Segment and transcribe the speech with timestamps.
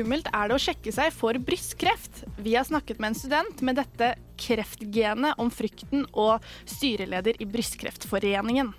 [0.00, 2.22] Skummelt er det å sjekke seg for brystkreft?
[2.40, 8.70] Vi har snakket med en student med dette kreftgenet om frykten og styreleder i Brystkreftforeningen.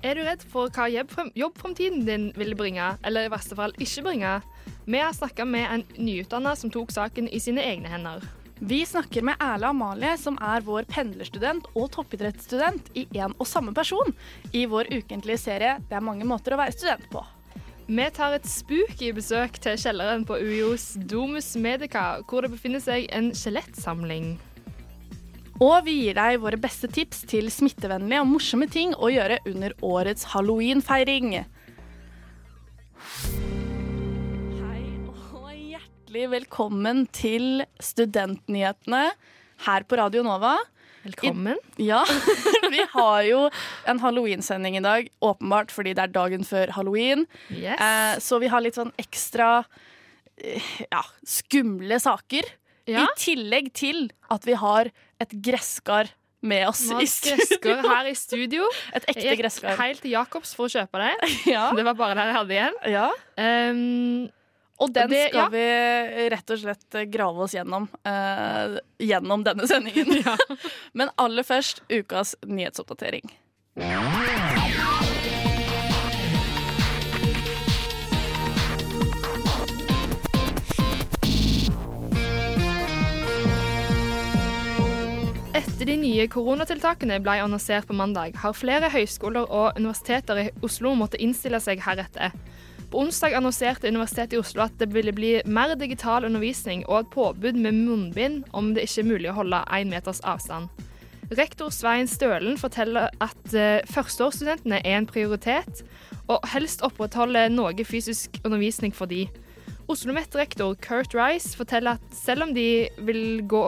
[0.00, 4.04] Er du redd for hva jobb- jobbframtiden din vil bringe, eller i verste fall ikke
[4.06, 4.38] bringe?
[4.86, 8.24] Vi har snakka med en nyutdanna som tok saken i sine egne hender.
[8.60, 13.76] Vi snakker med Erle Amalie, som er vår pendlerstudent og toppidrettsstudent i én og samme
[13.76, 14.16] person,
[14.56, 17.39] i vår ukentlige serie 'Det er mange måter å være student på'.
[17.90, 23.08] Vi tar et spooky besøk til kjelleren på UiOs Domus Medica, hvor det befinner seg
[23.10, 24.36] en skjelettsamling.
[25.58, 29.74] Og vi gir deg våre beste tips til smittevennlige og morsomme ting å gjøre under
[29.82, 31.34] årets halloweenfeiring.
[33.10, 39.08] Hei og hjertelig velkommen til Studentnyhetene
[39.66, 40.60] her på Radio Nova.
[41.02, 41.56] Velkommen.
[41.80, 42.02] Ja,
[42.70, 43.46] vi har jo
[43.88, 47.26] en halloweensending i dag, åpenbart fordi det er dagen før halloween.
[47.48, 47.80] Yes.
[47.80, 49.62] Eh, så vi har litt sånn ekstra
[50.36, 52.48] eh, ja, skumle saker.
[52.90, 53.06] Ja.
[53.06, 54.90] I tillegg til at vi har
[55.22, 57.76] et gresskar med oss i studio.
[57.84, 58.64] her i studio.
[58.96, 59.76] Et ekte gresskar.
[59.76, 61.32] helt til Jacobs for å kjøpe det.
[61.54, 61.66] Ja.
[61.76, 62.78] Det var bare det jeg hadde igjen.
[62.96, 63.08] ja.
[63.40, 64.28] Um,
[64.80, 65.48] Og den Det- skal ja.
[65.52, 70.24] vi rett og slett eh, grave oss gjennom uh, gjennom denne sendingen.
[70.96, 73.28] Men aller først ukas nyhetsoppdatering.
[85.50, 90.92] Etter de nye koronatiltakene ble annonsert på mandag, har flere høyskoler og universiteter i Oslo
[90.98, 92.34] måttet innstille seg heretter.
[92.90, 97.10] På onsdag annonserte Universitetet i Oslo at det ville bli mer digital undervisning og et
[97.14, 100.66] påbud med munnbind om det ikke er mulig å holde én meters avstand.
[101.38, 105.84] Rektor Svein Stølen forteller at eh, førsteårsstudentene er en prioritet,
[106.26, 109.28] og helst opprettholde noe fysisk undervisning for de.
[109.90, 113.62] OsloMet-rektor Kurt Rice forteller at selv om de vil gå,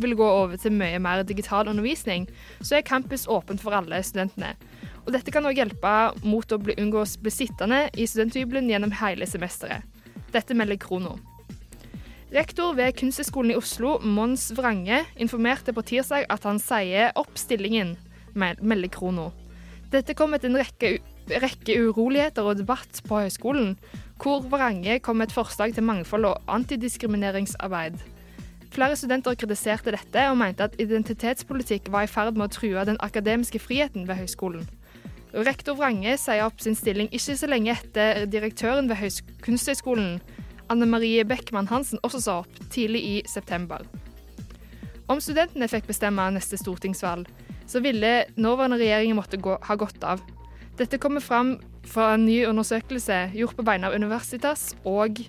[0.00, 2.24] vil gå over til mye mer digital undervisning,
[2.64, 4.54] så er campus åpent for alle studentene.
[5.02, 5.92] Og dette kan òg hjelpe
[6.22, 9.82] mot å bli, unngå bli sittende i studenthybelen gjennom hele semesteret.
[10.32, 11.16] Dette melder Krono.
[12.32, 17.96] Rektor ved Kunsthøgskolen i Oslo, Mons Vrange, informerte på tirsdag at han sier opp stillingen,
[18.32, 19.28] melder Krono.
[19.92, 20.94] Dette kom etter en rekke,
[21.42, 23.74] rekke uroligheter og debatt på høyskolen,
[24.22, 28.00] hvor Vrange kom med et forslag til mangfold og antidiskrimineringsarbeid.
[28.72, 32.96] Flere studenter kritiserte dette og mente at identitetspolitikk var i ferd med å true den
[33.04, 34.64] akademiske friheten ved høyskolen.
[35.32, 40.18] Rektor Vrange sier opp sin stilling ikke så lenge etter direktøren ved Høys- Kunsthøgskolen,
[40.68, 43.86] Anne Marie Beckmann Hansen, også sa opp tidlig i september.
[45.08, 47.30] Om studentene fikk bestemme neste stortingsvalg,
[47.66, 50.20] så ville nåværende regjering måtte gå, ha gått av.
[50.76, 51.56] Dette kommer fram
[51.88, 55.20] fra en ny undersøkelse gjort på vegne av Universitas og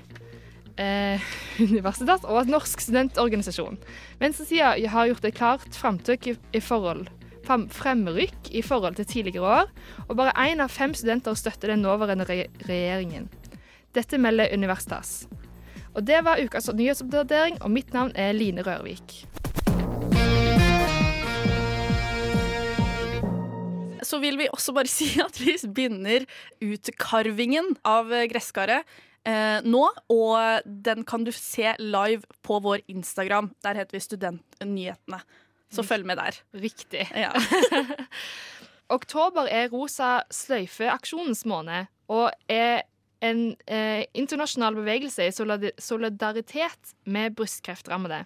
[0.75, 3.80] eh, Universitas og Norsk studentorganisasjon.
[4.19, 7.08] Venstresida har gjort et klart framtrykk i, i forhold
[7.46, 9.72] fremrykk i forhold til tidligere år,
[10.08, 13.30] og bare én av fem studenter støtter den nåværende re regjeringen.
[13.94, 15.28] Dette melder Universitas.
[15.94, 19.28] Og Det var ukas nyhetsoppdatering, og mitt navn er Line Rørvik.
[24.04, 26.25] Så vil vi også bare si at vi begynner
[26.62, 28.84] utkarvingen av gresskaret
[29.28, 29.86] eh, nå.
[30.14, 33.54] Og den kan du se live på vår Instagram.
[33.64, 35.22] Der heter vi Studentnyhetene.
[35.74, 36.38] Så følg med der.
[36.54, 37.08] Riktig.
[37.18, 37.32] Ja.
[38.94, 42.84] Oktober er rosa sløyfe-aksjonens måned, og er
[43.24, 48.24] en eh, internasjonal bevegelse i solidaritet med brystkreftrammede.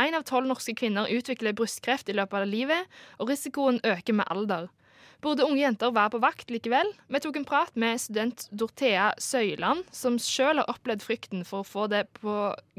[0.00, 4.28] Én av tolv norske kvinner utvikler brystkreft i løpet av livet, og risikoen øker med
[4.32, 4.70] alder.
[5.22, 6.88] Burde unge jenter være på vakt likevel?
[7.12, 11.68] Vi tok en prat med student Dorthea Søyland, som sjøl har opplevd frykten for å
[11.68, 12.34] få det på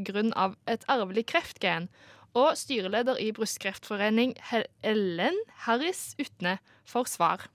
[0.09, 1.87] grunn av et arvelig kreftgen,
[2.33, 4.35] og styreleder i Brystkreftforening
[4.83, 7.47] Ellen Harris Utne for svar.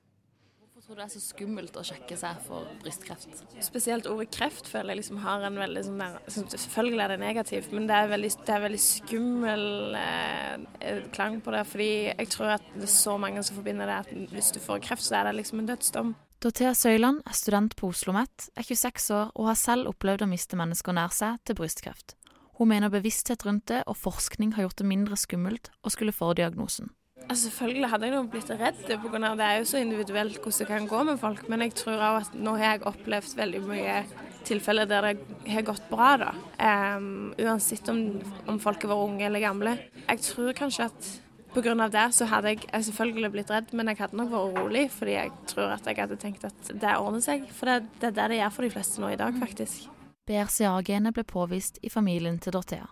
[0.73, 3.41] Hvorfor tror du det er så skummelt å sjekke seg for brystkreft?
[3.67, 7.75] Spesielt ordet kreft føler jeg liksom har en veldig sånn der Selvfølgelig er det negativt,
[7.75, 9.67] men det er veldig, det er veldig skummel
[9.99, 11.65] eh, klang på det.
[11.69, 14.87] Fordi jeg tror at det er så mange som forbinder det at hvis du får
[14.87, 16.15] kreft, så er det liksom en dødsdom.
[16.39, 20.31] Dorthea Søyland er student på Oslo OsloMet, er 26 år og har selv opplevd å
[20.31, 22.15] miste mennesker nær seg til brystkreft.
[22.59, 26.33] Hun mener bevissthet rundt det og forskning har gjort det mindre skummelt å skulle få
[26.39, 26.91] diagnosen.
[27.29, 30.67] Altså, selvfølgelig hadde jeg nå blitt redd, på det er jo så individuelt hvordan det
[30.71, 31.43] kan gå med folk.
[31.51, 33.97] Men jeg tror òg at nå har jeg opplevd veldig mye
[34.49, 36.31] tilfeller der det har gått bra, da.
[36.97, 38.01] Um, uansett om,
[38.49, 39.77] om folk har vært unge eller gamle.
[40.07, 41.11] Jeg tror kanskje at
[41.53, 41.89] pga.
[41.93, 44.87] det så hadde jeg, jeg selvfølgelig blitt redd, men jeg hadde nok vært rolig.
[44.95, 47.47] Fordi jeg tror at jeg hadde tenkt at det ordner seg.
[47.53, 49.91] For det, det er det det gjør for de fleste nå i dag, faktisk.
[50.29, 52.91] BRCA-genet ble påvist i familien til Dorthea.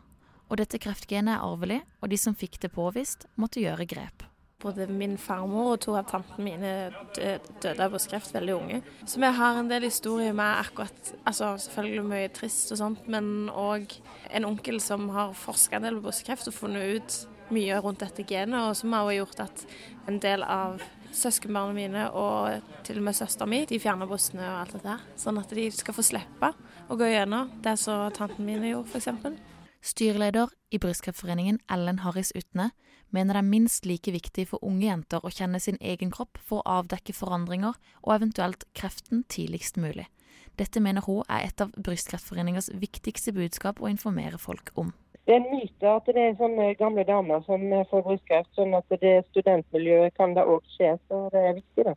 [0.49, 4.25] Og dette kreftgenet er arvelig, og de som fikk det påvist, måtte gjøre grep.
[4.63, 6.71] Både min farmor og to av tantene mine
[7.19, 8.81] døde av brystkreft veldig unge.
[9.05, 13.51] Så vi har en del historier med akkurat altså Selvfølgelig mye trist og sånt, men
[13.53, 13.99] òg
[14.33, 17.19] en onkel som har forska en del på brystkreft og funnet ut
[17.53, 19.67] mye rundt dette genet, og som har gjort at
[20.09, 20.81] en del av
[21.17, 24.97] søskenbarna mine og til og med søstera mi de fjerner brystene og alt dette.
[25.21, 26.53] Sånn at de skal få slippe
[26.89, 29.39] å gå gjennom det som tanten min gjorde, f.eks.
[29.87, 32.73] Styreleder i Brystkreftforeningen, Ellen Harris Utne,
[33.15, 36.63] mener det er minst like viktig for unge jenter å kjenne sin egen kropp for
[36.63, 40.09] å avdekke forandringer og eventuelt kreften tidligst mulig.
[40.57, 44.95] Dette mener hun er et av Brystkreftforeningens viktigste budskap å informere folk om.
[45.27, 48.53] Det er en myte at det er sånne gamle damer som får brystkreft.
[48.55, 50.93] sånn at det studentmiljøet kan det òg skje.
[51.09, 51.87] Så det er viktig.
[51.89, 51.95] da.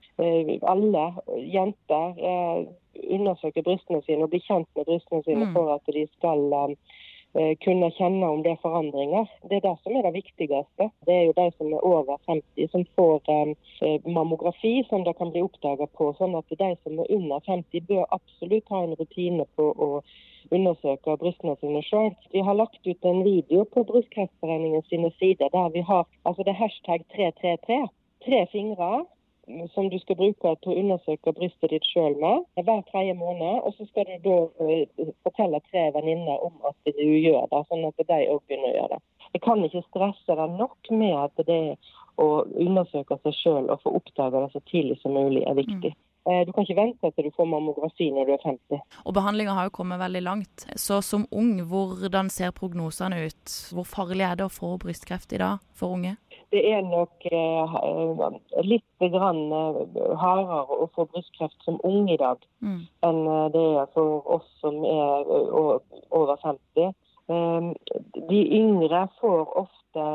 [0.71, 1.03] Alle
[1.37, 2.63] jenter eh,
[3.19, 5.53] undersøker brystene sine og blir kjent med brystene sine mm.
[5.53, 6.73] for at de skal eh,
[7.63, 9.27] kunne kjenne om det er forandringer.
[9.49, 10.87] Det er det som er det viktigste.
[11.05, 15.43] Det er jo de som er over 50 som får mammografi som det kan bli
[15.45, 16.09] oppdaga på.
[16.17, 19.89] sånn at de som er under 50 bør absolutt ha en rutine på å
[20.51, 22.11] undersøke brystene sine sjøl.
[22.33, 26.55] Vi har lagt ut en video på Brystkreftforeningen sine sider der vi har altså det
[26.55, 27.79] er hashtag 333.
[28.25, 29.05] Tre fingre
[29.73, 33.61] som du skal bruke til å undersøke brystet ditt sjøl med hver tredje måned.
[33.65, 37.87] Og så skal du da uh, fortelle tre venninner om at du gjør det, sånn
[37.89, 39.01] at de òg begynner å gjøre det.
[39.37, 41.63] Jeg kan ikke stresse deg nok med at det
[42.19, 45.93] å undersøke seg sjøl og få oppdaga det så tidlig som mulig er viktig.
[45.95, 46.05] Mm.
[46.29, 48.81] Eh, du kan ikke vente til du får mammografi når du er 50.
[49.07, 50.65] Og Behandlinga har jo kommet veldig langt.
[50.75, 53.55] Så som ung, hvordan ser prognosene ut?
[53.73, 56.17] Hvor farlig er det å få brystkreft i dag for unge?
[56.49, 57.73] Det er nok eh,
[58.65, 62.79] litt grann, eh, hardere å få brystkreft som ung i dag mm.
[63.05, 66.89] enn eh, det er for oss som er over 50.
[67.29, 67.73] Ehm,
[68.29, 70.05] de yngre får ofte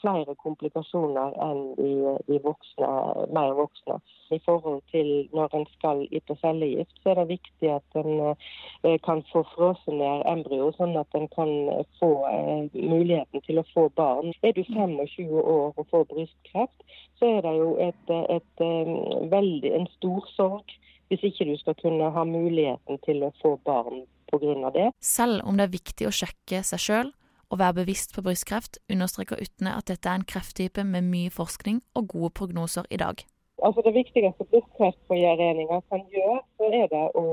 [0.00, 2.90] flere komplikasjoner enn de, de voksne,
[3.34, 3.96] mer voksne.
[4.34, 8.94] I forhold til når en skal yte cellegift, så er det viktig at en eh,
[9.06, 11.52] kan få frosset ned embryo, sånn at en kan
[11.98, 14.30] få eh, muligheten til å få barn.
[14.46, 18.96] Er du 25 år og får brystkreft, så er det jo et, et, eh,
[19.34, 20.78] veldig, en stor sorg
[21.10, 24.06] hvis ikke du skal kunne ha muligheten til å få barn
[24.38, 24.70] pga.
[24.74, 24.88] det.
[25.00, 27.12] Selv om det er viktig å sjekke seg sjøl
[27.52, 31.82] og være bevisst på brystkreft, understreker Utne at dette er en krefttype med mye forskning
[31.94, 33.22] og gode prognoser i dag.
[33.62, 37.26] Altså Det viktigste Brystkreftforeninga kan gjøre, så er det å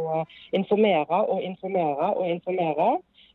[0.53, 2.89] informere og informere og informere.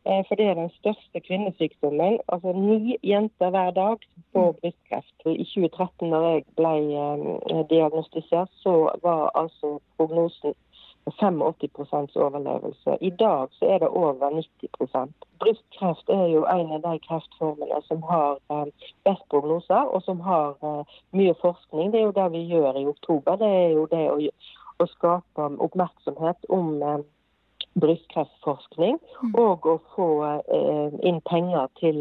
[0.07, 2.19] Eh, for det er den største kvinnesykdommen.
[2.29, 3.99] Altså Ni jenter hver dag
[4.33, 5.19] får brystkreft.
[5.27, 10.55] I 2013, da jeg ble eh, diagnostisert, så var altså prognosen
[11.11, 12.97] 85 overlevelse.
[13.01, 18.03] I dag så er det over 90% Brystkreft er jo en av de kreftformene som
[18.09, 21.93] har eh, best prognoser, og som har eh, mye forskning.
[21.93, 23.37] Det er jo det vi gjør i oktober.
[23.43, 24.17] Det er jo det å,
[24.83, 27.05] å skape oppmerksomhet om eh,
[27.77, 29.37] brystkreftforskning, mm.
[29.37, 30.09] og å få
[31.05, 31.99] inn penger til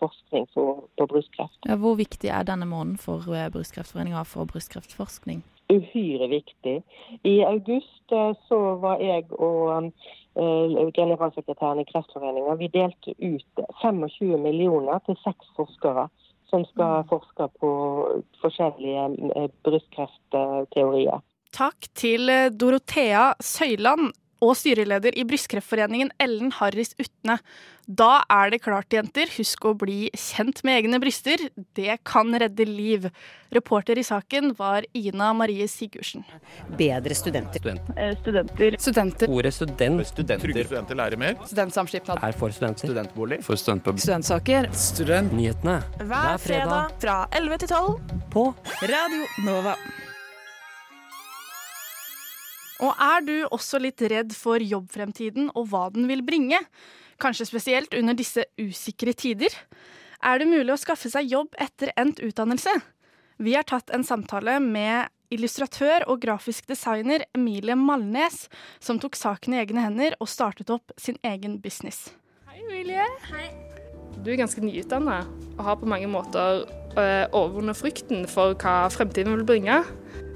[0.00, 1.58] forskning på brystkreft.
[1.68, 5.42] Ja, hvor viktig er denne måneden for Brystkreftforeninga for brystkreftforskning?
[5.70, 6.80] Uhyre viktig.
[7.22, 9.90] I august eh, så var jeg og
[10.34, 16.08] uh, generalsekretæren i Kreftforeningen vi delte ut 25 millioner til seks forskere
[16.50, 17.10] som skal mm.
[17.10, 17.72] forske på
[18.42, 19.04] forskjellige
[19.36, 21.22] uh, brystkreftteorier.
[21.54, 27.38] Takk til Dorothea Søyland og styreleder i Brystkreftforeningen Ellen Harris Utne.
[27.90, 29.30] Da er det klart, jenter.
[29.34, 31.42] Husk å bli kjent med egne bryster.
[31.74, 33.08] Det kan redde liv.
[33.50, 36.22] Reporter i saken var Ina Marie Sigurdsen.
[36.78, 37.58] Bedre studenter.
[37.58, 37.90] Student.
[37.96, 38.76] Eh, studenter.
[38.78, 39.32] Studenter.
[39.34, 40.06] Ordet student.
[40.06, 40.44] Studenter.
[40.46, 41.34] Trygge studenter lærer mer.
[41.50, 42.22] Studentsamskipnad.
[42.22, 42.86] Er for studenter.
[42.86, 43.40] Studentbolig.
[43.46, 43.98] For studentpub.
[43.98, 44.70] Studentsaker.
[44.86, 45.80] Studentnyhetene.
[46.04, 48.46] Hver fredag fra 11 til 12 på
[48.86, 49.74] Radio Nova.
[52.80, 56.62] Og er du også litt redd for jobbfremtiden og hva den vil bringe?
[57.20, 59.52] Kanskje spesielt under disse usikre tider?
[60.24, 62.72] Er det mulig å skaffe seg jobb etter endt utdannelse?
[63.40, 68.48] Vi har tatt en samtale med illustratør og grafisk designer Emilie Malnes,
[68.82, 72.10] som tok saken i egne hender og startet opp sin egen business.
[72.48, 73.06] Hei, Emilie.
[73.30, 73.48] Hei.
[74.20, 75.22] Du er ganske nyutdanna
[75.54, 79.82] og har på mange måter øh, overvunnet frykten for hva fremtiden vil bringe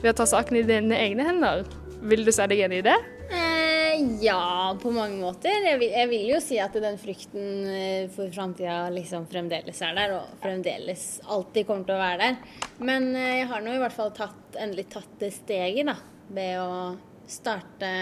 [0.01, 1.65] ved å ta saken i dine egne hender.
[2.05, 2.97] Vil du si deg enig i det?
[3.33, 5.55] Eh, ja, på mange måter.
[5.65, 9.97] Jeg vil, jeg vil, jo si at den frykten eh, for framtida liksom fremdeles er
[9.97, 12.61] der, og fremdeles alltid kommer til å være der.
[12.85, 15.97] Men eh, jeg har nå i hvert fall tatt, endelig tatt det steget, da,
[16.37, 16.77] ved å
[17.25, 17.95] starte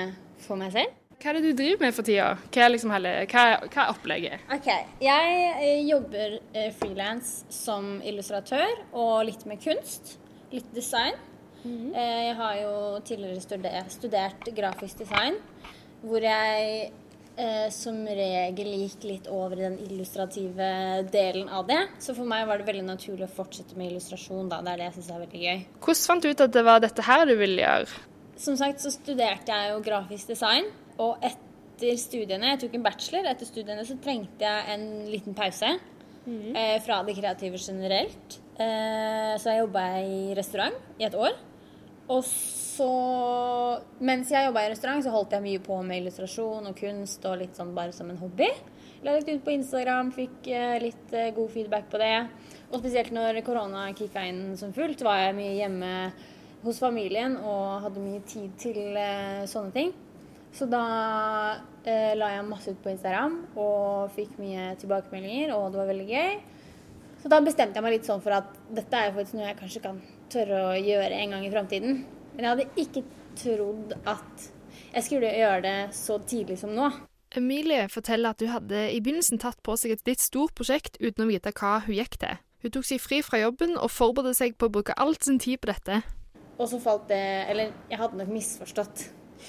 [0.42, 0.98] for meg selv.
[1.22, 2.32] Hva er det du driver med for tida?
[2.48, 4.48] Hva er, liksom hele, hva, hva er opplegget?
[4.58, 4.70] Ok,
[5.06, 6.40] Jeg eh, jobber
[6.80, 10.16] frilans som illustratør og litt med kunst.
[10.50, 11.14] Litt design.
[11.62, 11.92] Mm.
[11.94, 12.74] Jeg har jo
[13.06, 15.38] tidligere studert, studert grafisk design,
[16.02, 16.90] hvor jeg
[17.36, 20.70] eh, som regel gikk litt over i den illustrative
[21.12, 21.80] delen av det.
[22.02, 24.48] Så for meg var det veldig naturlig å fortsette med illustrasjon.
[24.50, 25.62] da, Det er det jeg syns er veldig gøy.
[25.86, 28.02] Hvordan fant du ut at det var dette her du ville gjøre?
[28.42, 30.66] Som sagt så studerte jeg jo grafisk design,
[30.98, 35.68] og etter studiene, jeg tok en bachelor, etter studiene så trengte jeg en liten pause
[36.26, 36.56] mm.
[36.56, 38.38] eh, fra det kreative generelt.
[38.58, 41.38] Eh, så jeg jobba i restaurant i et år.
[42.12, 42.88] Og så
[44.02, 47.38] Mens jeg jobba i restaurant, så holdt jeg mye på med illustrasjon og kunst og
[47.40, 48.48] litt sånn bare som en hobby.
[49.04, 52.14] La litt ut på Instagram, fikk uh, litt uh, god feedback på det.
[52.70, 55.92] Og spesielt når korona kicka inn som fullt, var jeg mye hjemme
[56.62, 59.92] hos familien og hadde mye tid til uh, sånne ting.
[60.52, 60.82] Så da
[61.82, 66.34] la jeg masse ut på Instagram og fikk mye tilbakemeldinger, og det var veldig gøy.
[67.22, 69.58] Så da bestemte jeg meg litt sånn for at dette er jo faktisk noe jeg
[69.62, 72.02] kanskje kan tørre å gjøre en gang i framtiden.
[72.34, 73.04] Men jeg hadde ikke
[73.38, 74.50] trodd at
[74.92, 76.90] jeg skulle gjøre det så tidlig som nå.
[77.36, 81.24] Emilie forteller at hun hadde i begynnelsen tatt på seg et litt stort prosjekt uten
[81.24, 82.40] å vite hva hun gikk til.
[82.62, 85.62] Hun tok seg fri fra jobben og forberedte seg på å bruke alt sin tid
[85.62, 86.02] på dette.
[86.60, 89.08] Og så falt det Eller jeg hadde nok misforstått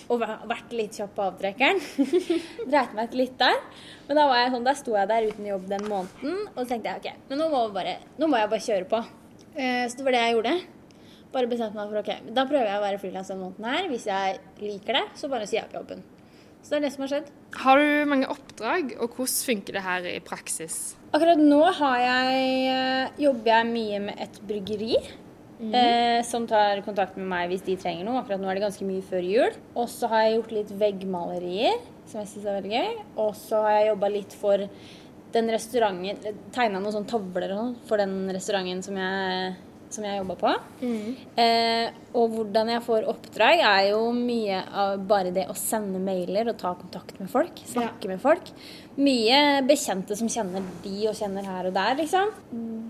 [0.10, 1.82] og vært litt kjapp på avtrekkeren.
[2.72, 3.60] Dreit meg litt der.
[4.08, 6.66] Men da var jeg sånn, der sto jeg der uten jobb den måneden, og så
[6.72, 9.04] tenkte jeg OK, men nå må, bare, nå må jeg bare kjøre på.
[9.54, 10.56] Eh, så det var det jeg gjorde.
[11.34, 13.88] Bare bestemte meg for ok, da prøver jeg å være frilans denne måneden her.
[13.90, 16.04] Hvis jeg liker det, så bare sier jeg opp jobben.
[16.64, 17.32] Så det er det som har skjedd.
[17.60, 20.78] Har du mange oppdrag, og hvordan funker det her i praksis?
[21.12, 24.96] Akkurat nå jeg, eh, jobber jeg mye med et bryggeri.
[25.64, 25.74] Mm.
[25.76, 28.22] Eh, som tar kontakt med meg hvis de trenger noe.
[28.22, 29.60] Akkurat nå er det ganske mye før jul.
[29.76, 32.96] Og så har jeg gjort litt veggmalerier, som jeg syns er veldig gøy.
[33.26, 34.68] Og så har jeg jobba litt for
[35.34, 39.56] den restauranten Tegna noen sånne tavler sånn for den restauranten som jeg
[39.94, 40.54] som jeg jobba på.
[40.82, 41.10] Mm.
[41.40, 46.50] Eh, og hvordan jeg får oppdrag, er jo mye av bare det å sende mailer
[46.52, 47.62] og ta kontakt med folk.
[47.70, 48.14] Snakke ja.
[48.14, 48.52] med folk.
[48.98, 52.34] Mye bekjente som kjenner de og kjenner her og der, liksom.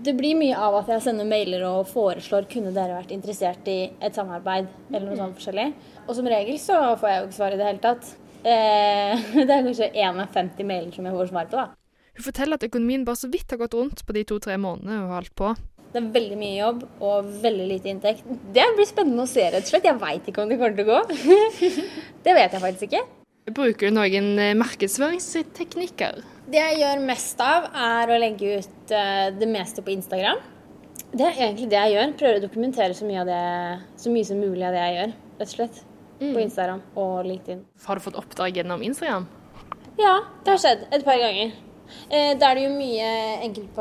[0.04, 3.78] Det blir mye av at jeg sender mailer og foreslår kunne dere vært interessert i
[3.94, 5.22] et samarbeid, eller noe mm.
[5.22, 5.70] sånt forskjellig.
[6.04, 8.12] Og som regel så får jeg jo ikke svar i det hele tatt.
[8.44, 11.70] Eh, det er kanskje én av 50 mailer som jeg får svar på, da.
[12.14, 15.08] Hun forteller at økonomien bare så vidt har gått rundt på de to-tre månedene hun
[15.08, 15.54] har holdt på.
[15.94, 18.24] Det er veldig mye jobb og veldig lite inntekt.
[18.54, 19.84] Det blir spennende å se, rett og slett.
[19.86, 21.02] Jeg veit ikke om det kommer til å gå.
[22.24, 23.02] det vet jeg faktisk ikke.
[23.54, 26.18] Bruker du noen eh, markedsføringsteknikker?
[26.50, 30.42] Det jeg gjør mest av, er å legge ut eh, det meste på Instagram.
[31.14, 32.14] Det er egentlig det jeg gjør.
[32.24, 33.42] Prøver å dokumentere så mye, det,
[34.02, 35.80] så mye som mulig av det jeg gjør, rett og slett.
[36.18, 36.32] Mm.
[36.32, 37.62] På Instagram og LinkedIn.
[37.86, 39.30] Har du fått oppdrag gjennom Instagram?
[40.00, 41.54] Ja, det har skjedd et par ganger.
[42.08, 43.08] Eh, da er det jo mye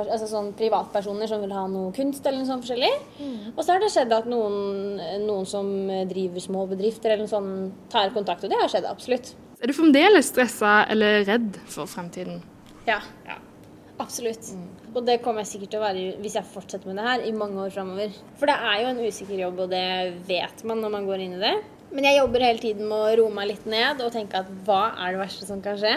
[0.04, 2.92] altså sånn privatpersoner som vil ha noe kunst eller noe sånt forskjellig.
[3.20, 3.38] Mm.
[3.54, 5.70] Og så har det skjedd at noen, noen, som
[6.10, 9.34] driver små bedrifter eller noe sånt, tar kontakt, og det har skjedd absolutt.
[9.64, 12.42] Er du fremdeles stressa eller redd for fremtiden?
[12.88, 13.00] Ja.
[13.28, 13.40] ja.
[14.02, 14.50] Absolutt.
[14.52, 14.66] Mm.
[14.94, 17.36] Og det kommer jeg sikkert til å være hvis jeg fortsetter med det her i
[17.38, 18.18] mange år framover.
[18.40, 19.86] For det er jo en usikker jobb, og det
[20.28, 21.54] vet man når man går inn i det.
[21.94, 24.82] Men jeg jobber hele tiden med å roe meg litt ned og tenke at hva
[24.98, 25.94] er det verste som kan skje?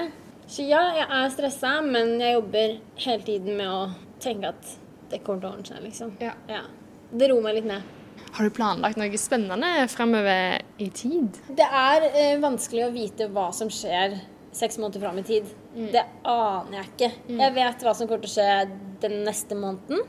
[0.46, 3.80] Så ja, jeg er stressa, men jeg jobber hele tiden med å
[4.22, 4.74] tenke at
[5.10, 6.14] det kommer til å ordne seg, liksom.
[6.22, 6.32] Ja.
[6.50, 6.62] ja.
[7.10, 7.92] Det roer meg litt ned.
[8.36, 11.38] Har du planlagt noe spennende fremover i tid?
[11.56, 14.18] Det er eh, vanskelig å vite hva som skjer
[14.56, 15.48] seks måneder fram i tid.
[15.74, 15.88] Mm.
[15.94, 17.10] Det aner jeg ikke.
[17.28, 17.40] Mm.
[17.42, 20.04] Jeg vet hva som kommer til å skje den neste måneden.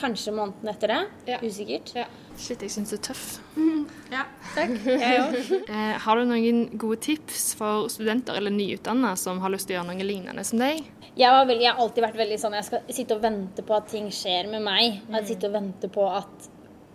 [0.00, 1.00] Kanskje måneden etter det.
[1.28, 1.40] Ja.
[1.44, 1.92] Usikkert.
[1.96, 2.06] Ja.
[2.40, 3.24] Shit, jeg syns du er tøff.
[3.52, 3.82] Mm.
[4.10, 4.22] Ja,
[4.54, 4.70] takk.
[4.88, 5.34] Jeg òg.
[5.74, 9.80] eh, har du noen gode tips for studenter eller nyutdanna som har lyst til å
[9.80, 10.80] gjøre noe lignende som deg?
[11.18, 13.90] Jeg, veldig, jeg, har alltid vært veldig sånn jeg skal sitte og vente på at
[13.92, 15.02] ting skjer med meg.
[15.04, 15.18] Mm.
[15.18, 16.48] Jeg sitter og venter på at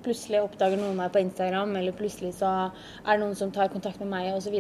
[0.05, 4.01] plutselig oppdager noen meg på Instagram, eller plutselig så er det noen som tar kontakt
[4.01, 4.57] med meg, osv.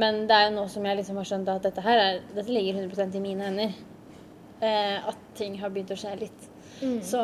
[0.00, 2.52] Men det er jo nå som jeg liksom har skjønt at dette her er, dette
[2.52, 3.76] ligger 100 i mine hender.
[4.60, 6.49] Eh, at ting har begynt å skje litt
[7.04, 7.20] Så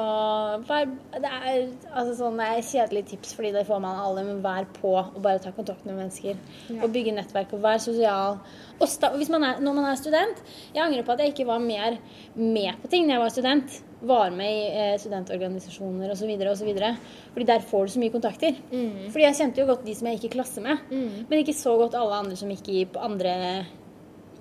[0.68, 1.54] bare, det er
[1.96, 5.52] altså sånn, kjedelige tips, fordi det får man alle, men vær på og bare ta
[5.56, 6.36] kontakt med mennesker.
[6.80, 8.38] Og bygge nettverk og vær sosial.
[8.76, 10.40] Og sta, man er, når man er student
[10.75, 11.94] Jeg angrer på at jeg ikke var mer
[12.34, 13.78] med på ting når jeg var student.
[14.06, 16.34] Var med i eh, studentorganisasjoner osv.
[16.52, 16.75] osv.
[17.32, 18.60] Fordi der får du så mye kontakter.
[19.14, 20.84] Fordi jeg kjente jo godt de som jeg gikk i klasse med,
[21.30, 23.64] men ikke så godt alle andre som gikk i på andre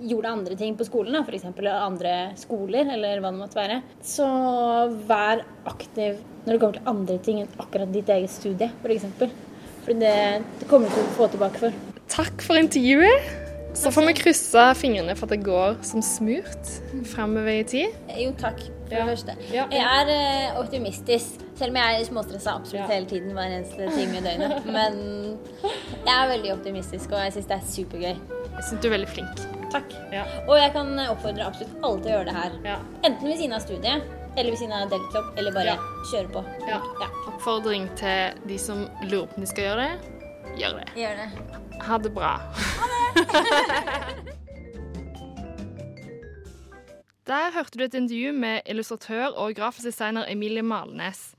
[0.02, 1.46] gjorde andre ting på skolen, f.eks.
[1.70, 3.82] andre skoler, eller hva det måtte være.
[4.04, 4.28] Så
[5.08, 9.08] vær aktiv når det kommer til andre ting enn akkurat ditt eget studie, f.eks.
[9.20, 9.30] For
[9.86, 10.14] for det,
[10.60, 11.76] det kommer du til å få tilbake for.
[12.10, 13.28] Takk for intervjuet.
[13.78, 16.70] Så får vi krysse fingrene for at det går som smurt
[17.12, 17.94] framover i tid.
[18.18, 18.64] Jo, takk.
[18.88, 19.04] For Ja.
[19.06, 19.36] det første.
[19.54, 19.66] Ja.
[19.74, 24.18] Jeg er eh, optimistisk, selv om jeg er småstressa absolutt hele tiden hver eneste time
[24.18, 24.66] i døgnet.
[24.66, 25.00] Men
[26.06, 28.45] jeg er veldig optimistisk, og jeg syns det er supergøy.
[28.56, 29.42] Jeg syns du er veldig flink.
[29.74, 29.92] Takk.
[30.14, 30.24] Ja.
[30.48, 32.52] Og jeg kan oppfordre absolutt alle til å gjøre det her.
[32.64, 32.78] Ja.
[33.04, 34.06] Enten ved siden av studiet,
[34.38, 35.78] eller ved siden av deltidsjobb, eller bare Ja.
[36.12, 36.44] kjøre på.
[36.70, 36.80] Ja.
[37.34, 39.94] Oppfordring til de som lurer på om de skal gjøre det.
[40.62, 40.88] Gjør det.
[40.96, 41.30] Gjør det.
[41.84, 42.34] Ha det bra.
[42.80, 42.96] Ha det.
[47.26, 51.32] Der hørte du et intervju med illustratør og grafisk designer Emilie Malnes.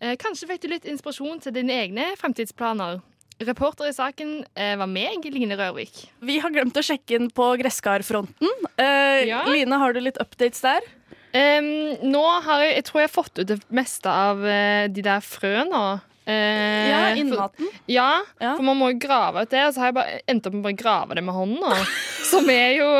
[0.00, 3.02] Eh, kanskje fikk du litt inspirasjon til dine egne fremtidsplaner.
[3.40, 6.02] Reporter i saken eh, var meg, Line Rørvik.
[6.28, 8.50] Vi har glemt å sjekke inn på gresskarfronten.
[8.76, 9.44] Eh, Ja.
[9.48, 10.84] Line, har du litt updates der?
[11.30, 11.66] Um,
[12.10, 15.20] nå har jeg, jeg tror jeg har fått ut det meste av eh, de der
[15.24, 15.82] frøene.
[16.26, 18.08] Uh, Ja, for- Ja,
[18.42, 18.56] Ja.
[18.56, 20.68] for man må jo grave ut det, og så har jeg bare endt opp med
[20.74, 21.78] å grave det med hånda.
[22.30, 22.90] Som er jo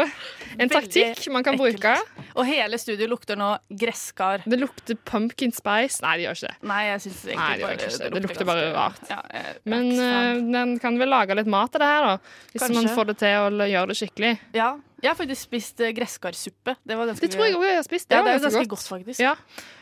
[0.59, 1.81] en taktikk man kan ekkelt.
[1.81, 2.27] bruke.
[2.35, 4.43] Og hele studio lukter nå gresskar.
[4.47, 6.03] Det lukter pumpkin spice.
[6.05, 6.69] Nei, det gjør ikke det.
[6.71, 8.13] Nei, jeg synes egentlig Nei, det bare det.
[8.15, 9.03] Det lukter bare rart.
[9.11, 12.37] Ja, jeg Men uh, man kan vel lage litt mat av det her, da.
[12.53, 12.79] Hvis Kanskje.
[12.81, 14.37] man får det til å gjøre det skikkelig.
[14.55, 14.71] ja.
[15.01, 16.75] Jeg har faktisk spist eh, gresskarsuppe.
[16.85, 18.09] Det Det tror jeg òg jeg har spist.
[18.09, 18.89] Det Ja, det er ganske godt.
[18.89, 19.21] faktisk.
[19.21, 19.35] Ja.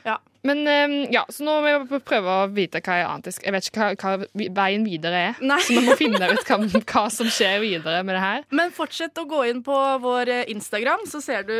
[0.04, 0.18] Ja.
[0.46, 3.66] Men eh, ja, så nå må jeg prøve å vite hva er annet jeg vet
[3.66, 5.40] ikke hva, hva veien videre er.
[5.42, 5.58] Nei.
[5.58, 6.58] Så vi må finne ut hva,
[6.92, 8.46] hva som skjer videre med det her.
[8.54, 11.54] Men fortsett å gå inn på vår Instagram, så ser du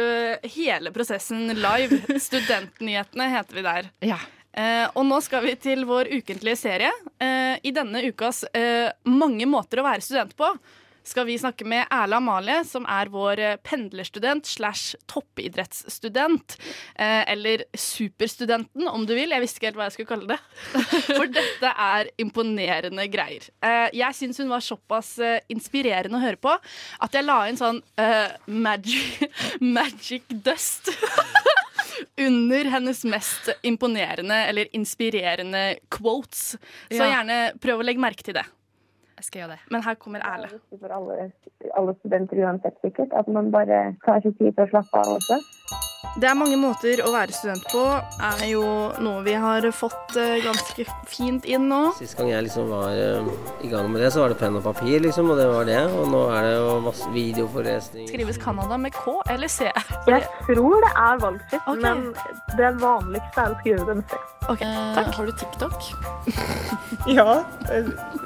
[0.58, 2.02] hele prosessen live.
[2.28, 3.88] Studentnyhetene heter vi der.
[4.12, 4.18] Ja.
[4.58, 6.90] Eh, og nå skal vi til vår ukentlige serie.
[7.22, 10.50] Eh, I denne ukas eh, Mange måter å være student på
[11.08, 16.56] skal vi snakke med Erla Amalie, som er vår eh, pendlerstudent slash toppidrettsstudent.
[16.94, 19.32] Eh, eller superstudenten, om du vil.
[19.34, 20.38] Jeg visste ikke helt hva jeg skulle kalle det.
[21.18, 23.48] For dette er imponerende greier.
[23.64, 25.16] Eh, jeg syns hun var såpass
[25.50, 29.24] inspirerende å høre på at jeg la inn sånn uh, magic,
[29.78, 30.90] magic dust.
[32.18, 36.56] under hennes mest imponerende eller inspirerende quotes.
[36.90, 37.10] Så Ja.
[37.18, 38.44] gjerne prøv å legge merke til det.
[39.18, 39.60] Jeg skal gjøre det.
[39.74, 40.48] Men her kommer Erle.
[40.70, 41.30] For alle,
[41.80, 43.14] alle studenter uansett, sikkert.
[43.20, 45.42] At man bare tar seg tid til å slappe av også.
[46.18, 47.82] Det er mange måter å være student på,
[48.22, 48.62] er jo
[49.02, 51.80] noe vi har fått eh, ganske fint inn nå.
[51.98, 53.30] Sist gang jeg liksom var eh,
[53.66, 55.80] i gang med det, så var det penn og papir, liksom, og det var det.
[55.98, 58.06] Og nå er det jo masse videoforelesning.
[58.12, 59.70] Skrives Canada med K eller C?
[60.06, 61.82] Jeg tror det er valgfritt, okay.
[61.82, 64.20] men det vanligste er å skrive det med C.
[64.48, 64.62] Ok,
[64.96, 65.10] takk.
[65.18, 65.80] Har du TikTok?
[67.08, 67.42] Ja,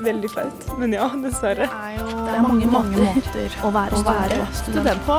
[0.02, 0.64] veldig flaut.
[0.80, 1.68] Men ja, dessverre.
[1.68, 5.18] Det er mange, mange måter å være, student på.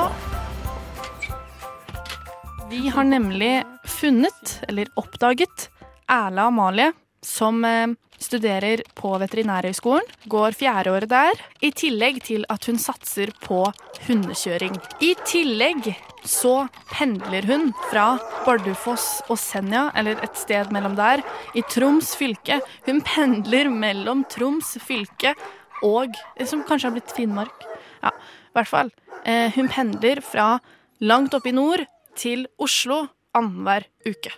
[2.73, 5.69] Vi har nemlig funnet, eller oppdaget,
[6.07, 10.07] Erla Amalie, som eh, studerer på Veterinærhøgskolen.
[10.25, 11.43] Går fjerdeåret der.
[11.61, 13.59] I tillegg til at hun satser på
[14.07, 14.73] hundekjøring.
[15.05, 15.91] I tillegg
[16.25, 16.55] så
[16.89, 18.07] pendler hun fra
[18.47, 21.21] Bardufoss og Senja, eller et sted mellom der,
[21.53, 22.57] i Troms fylke.
[22.89, 25.37] Hun pendler mellom Troms fylke
[25.85, 27.69] og eh, Som kanskje har blitt Finnmark.
[28.01, 28.95] Ja, i hvert fall.
[29.29, 30.55] Eh, hun pendler fra
[31.03, 31.85] langt oppe i nord
[32.19, 34.33] til Oslo annenhver uke.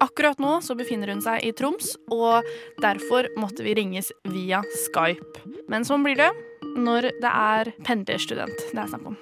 [0.00, 2.46] Akkurat nå så befinner hun seg i Troms, og
[2.80, 5.44] derfor måtte vi ringes via Skype.
[5.68, 6.30] Men sånn blir det
[6.76, 9.16] når det er pendlerstudent det er snakk om.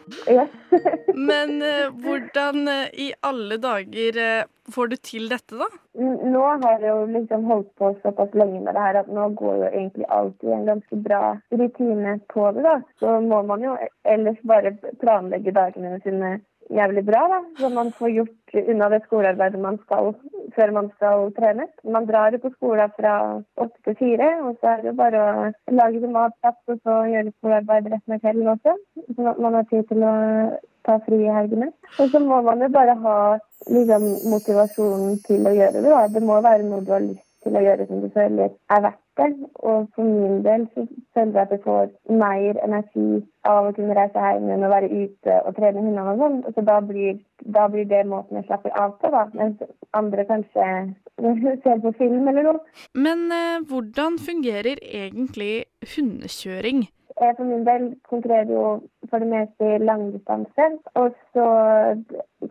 [1.29, 5.67] Men eh, hvordan eh, i alle dager eh, får du til dette, da?
[5.99, 9.63] Nå har jeg jo liksom holdt på såpass lenge med det her at nå går
[9.65, 12.67] jo egentlig alltid en ganske bra rutine på det.
[12.69, 12.77] da.
[13.01, 13.75] Så må man jo
[14.05, 16.37] ellers bare planlegge dagene sine
[16.75, 17.39] jævlig bra, da.
[17.61, 20.13] Så man får gjort unna det skolearbeidet man skal
[20.57, 21.69] før man skal trene.
[21.85, 23.15] Man drar jo på skolen fra
[23.65, 26.81] åtte til fire, og så er det jo bare å lage seg mat kjapt og
[26.83, 28.75] så gjøre skolearbeid resten av kvelden også.
[29.15, 30.17] Sånn at man har tid til å
[30.89, 31.71] ta fri i helgene.
[31.99, 33.17] Og så må man jo bare ha
[33.69, 35.89] liksom, motivasjonen til å gjøre det.
[35.89, 36.05] da.
[36.15, 39.05] Det må være noe du har lyst til å gjøre som du føler er verdt
[39.19, 39.29] det.
[39.71, 40.85] Og for min del så
[41.15, 41.91] føler jeg at jeg får
[42.23, 43.09] mer energi
[43.53, 46.39] av å kunne reise hjem enn og være ute og trene hundene og sånn.
[46.55, 47.19] Så da blir,
[47.57, 49.25] da blir det måten jeg slapper av på, da.
[49.39, 49.65] Mens
[49.99, 50.69] andre kanskje
[51.65, 52.79] ser på film eller noe.
[52.95, 55.53] Men eh, hvordan fungerer egentlig
[55.97, 56.87] hundekjøring?
[57.19, 58.65] Jeg for min del konkurrerer jo
[59.11, 60.67] for det meste i langdistanse.
[61.01, 61.47] Og så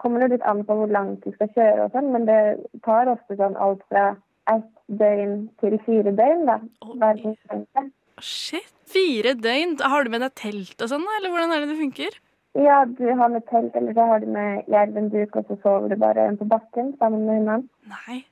[0.01, 2.41] kommer det litt an på hvor langt du skal kjøre og sånn, men det
[2.83, 4.09] tar ofte sånn alt fra
[4.53, 7.87] ett døgn til fire døgn, da.
[8.23, 9.77] Shit, fire døgn?
[9.83, 12.17] Har du med deg telt og sånn, eller hvordan er det det funker?
[12.57, 15.99] Ja, du har med telt, eller så har du med jervenduk, og så sover du
[16.01, 17.67] bare på bakken sammen med hundene.
[17.91, 18.23] Nei.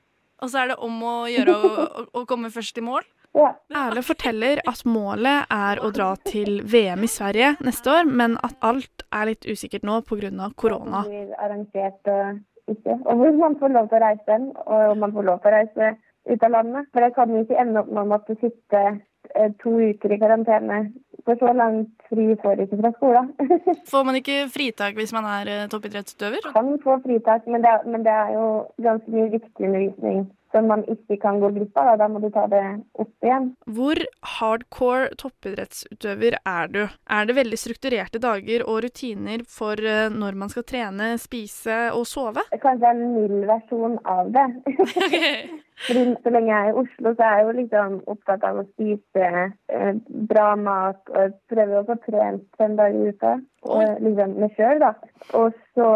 [0.42, 3.06] Og så er det om å gjøre å, å, komme først i mål?
[3.36, 3.50] Ja.
[3.76, 8.54] Erle forteller at målet er å dra til VM i Sverige neste år, men at
[8.64, 10.46] alt er litt usikkert nå pga.
[10.56, 11.02] korona.
[11.04, 12.96] Det blir arrangert og ikke.
[13.04, 15.54] Og hvor man får lov til å reise, og om man får lov til å
[15.58, 15.90] reise
[16.26, 16.88] ut av landet.
[16.92, 20.20] For det kan jo ikke ende opp med å måtte sitte eh, to uker i
[20.22, 20.80] karantene.
[21.26, 23.32] For så langt fri får ikke fra skolen.
[23.90, 26.52] Får man ikke fritak hvis man er eh, toppidrettsutøver?
[26.54, 28.46] kan få fritak, men det, men det er jo
[28.84, 31.92] ganske mye viktig undervisning som man ikke kan gå glipp av.
[32.00, 32.62] Da, må du ta det
[32.96, 33.50] opp igjen.
[33.76, 34.00] Hvor
[34.36, 36.82] hardcore toppidrettsutøver er du?
[37.12, 42.06] Er det veldig strukturerte dager og rutiner for eh, når man skal trene, spise og
[42.08, 42.46] sove?
[42.62, 44.48] Kanskje en mild versjon av det.
[45.84, 48.64] Fordi Så lenge jeg er i Oslo, så er jeg jo liksom opptatt av å
[48.70, 49.90] spise eh,
[50.30, 53.34] bra mat og prøve å få trent fem dager i uka.
[53.66, 54.92] Og liksom meg sjøl, da.
[55.36, 55.88] Og så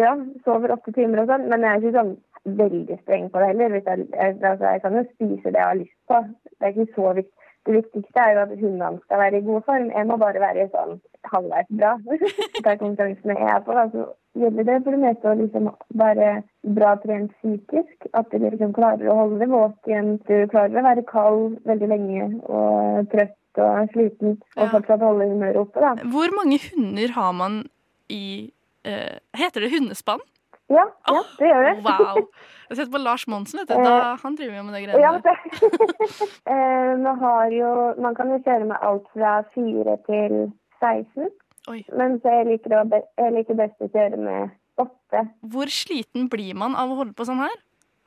[0.00, 0.14] ja,
[0.46, 1.46] sover åtte timer og sånn.
[1.52, 2.14] Men jeg er ikke sånn
[2.58, 3.76] veldig streng på det heller.
[3.78, 6.22] Jeg, jeg, altså, jeg kan jo spise det jeg har lyst på.
[6.58, 7.34] Det er ikke så viktig.
[7.68, 9.90] Det viktigste er jo at hundene skal være i god form.
[9.92, 10.94] Jeg må bare være sånn
[11.28, 11.90] halvveis bra.
[12.62, 14.06] det er konkurransene jeg er på, da, så
[14.40, 15.68] gjelder det for det meste å liksom
[16.02, 16.30] være
[16.78, 18.08] bra trent psykisk.
[18.16, 20.14] At du liksom klarer å holde deg våken.
[20.30, 24.38] Du klarer å være kald veldig lenge og trøtt og sliten.
[24.56, 26.08] Og fortsatt holde humøret oppe, da.
[26.14, 27.62] Hvor mange hunder har man
[28.08, 28.24] i
[28.88, 30.24] uh, Heter det hundespann?
[30.68, 31.74] Ja, ja, det gjør det.
[31.86, 32.22] Wow.
[32.68, 33.84] Jeg har sett på Lars Monsen, vet du.
[33.84, 35.38] Da, han driver jo med det greiene Ja, der.
[36.48, 40.34] Eh, man, har jo, man kan jo kjøre med alt fra 4 til
[40.80, 41.30] 16.
[41.72, 41.80] Oi.
[41.96, 45.24] Men så jeg liker, å, jeg liker best å kjøre med 8.
[45.54, 47.56] Hvor sliten blir man av å holde på sånn her?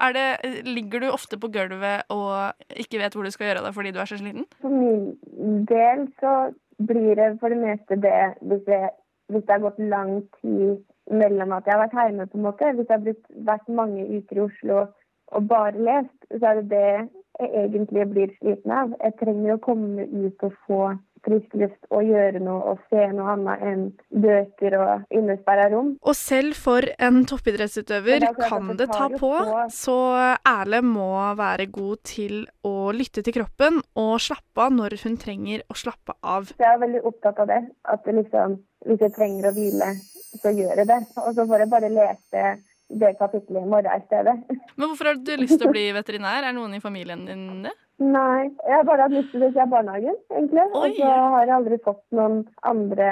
[0.02, 0.28] Er det,
[0.66, 4.00] ligger du ofte på gulvet og ikke vet hvor du skal gjøre det fordi du
[4.02, 4.48] er så sliten?
[4.64, 6.36] For min del så
[6.82, 8.90] blir det for det meste det hvis, jeg,
[9.30, 10.80] hvis det har gått lang tid
[11.12, 12.74] mellom at jeg har vært hjemme, på en måte.
[12.78, 14.82] Hvis jeg har brukt, vært mange uker i Oslo
[15.32, 16.88] og bare lest, så er det det
[17.42, 18.92] jeg egentlig blir sliten av.
[19.00, 20.82] Jeg trenger å komme ut og få
[21.26, 23.84] frisk luft og gjøre noe og se noe annet enn
[24.24, 25.94] bøker og innesperra rom.
[26.02, 29.66] Og selv for en toppidrettsutøver det kan det ta på, på.
[29.74, 29.98] så
[30.48, 35.66] Erle må være god til å lytte til kroppen og slappe av når hun trenger
[35.70, 36.54] å slappe av.
[36.58, 37.62] Jeg er veldig opptatt av det.
[37.92, 39.94] At liksom, hvis jeg trenger å hvile,
[40.40, 41.00] så gjør jeg det.
[41.24, 42.44] Og så får jeg bare lese
[42.92, 44.36] det kapittelet i morgen i stedet.
[44.76, 46.48] Men hvorfor har du lyst til å bli veterinær?
[46.48, 47.74] Er noen i familien din det?
[48.02, 50.64] Nei, jeg har bare hatt lyst til å siden barnehagen, egentlig.
[50.74, 53.10] Og så har jeg aldri fått noen andre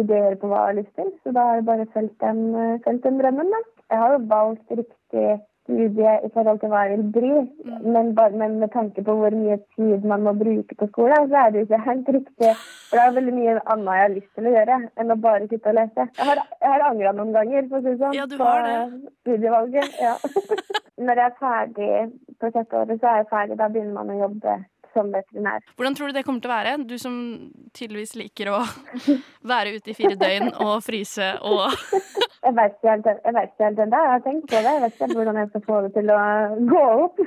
[0.00, 1.10] ideer på hva jeg har lyst til.
[1.20, 3.60] Så da har jeg bare fulgt den, eh, den drømmen, da.
[3.92, 5.26] Jeg har jo valgt riktig
[5.62, 7.32] studie i forhold til hva jeg vil bli,
[7.94, 11.44] men, bare, men med tanke på hvor mye tid man må bruke på skole, så
[11.44, 12.54] er det ikke helt riktig.
[12.88, 15.50] For det er veldig mye annet jeg har lyst til å gjøre enn å bare
[15.52, 16.08] sitte og lese.
[16.18, 19.96] Jeg har, jeg har angra noen ganger, for å si det sånn, Ja, på studievalget.
[20.00, 20.16] Ja.
[21.06, 21.92] Når jeg er ferdig
[22.40, 23.56] på sjette året, så er jeg ferdig.
[23.60, 24.58] Da begynner man å jobbe
[24.94, 25.64] som veterinær.
[25.76, 26.74] Hvordan tror du det kommer til å være?
[26.88, 27.14] Du som
[27.76, 28.60] tydeligvis liker å
[29.52, 31.70] være ute i fire døgn og fryse og
[32.46, 34.00] Jeg vet ikke helt, jeg vet ikke helt ennå.
[34.04, 34.72] Jeg har tenkt på det.
[34.74, 36.18] Jeg vet ikke hvordan jeg skal få det til å
[36.72, 37.22] gå opp.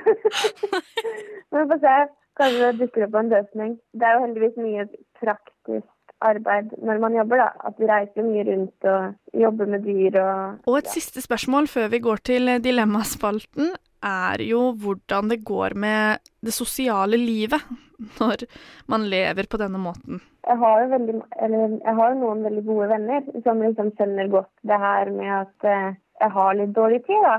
[1.50, 1.96] Men vi får se.
[2.40, 3.74] Kanskje det dukker opp en løsning.
[3.94, 4.86] Det er jo heldigvis mye
[5.20, 5.90] praktisk
[6.24, 7.48] arbeid når man jobber, da.
[7.68, 11.92] At vi reiser mye rundt og jobber med dyr og Og et siste spørsmål før
[11.94, 13.74] vi går til dilemmaspalten,
[14.04, 17.60] er jo hvordan det går med det sosiale livet
[18.20, 18.46] når
[18.90, 20.22] man lever på denne måten.
[20.44, 24.32] Jeg har jo veldig, eller jeg har jo noen veldig gode venner som liksom skjønner
[24.32, 27.34] godt det her med at eh, jeg har litt dårlig tid, da.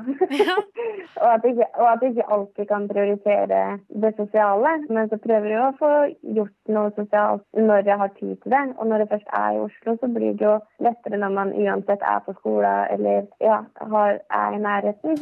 [1.22, 3.62] og, at jeg og at jeg ikke alltid kan prioritere
[4.04, 4.74] det sosiale.
[4.90, 5.92] Men så prøver jeg å få
[6.38, 8.64] gjort noe sosialt når jeg har tid til det.
[8.78, 10.56] Og når jeg først er i Oslo, så blir det jo
[10.88, 13.64] lettere når man uansett er på skolen eller ja,
[13.96, 15.20] har, er i nærheten.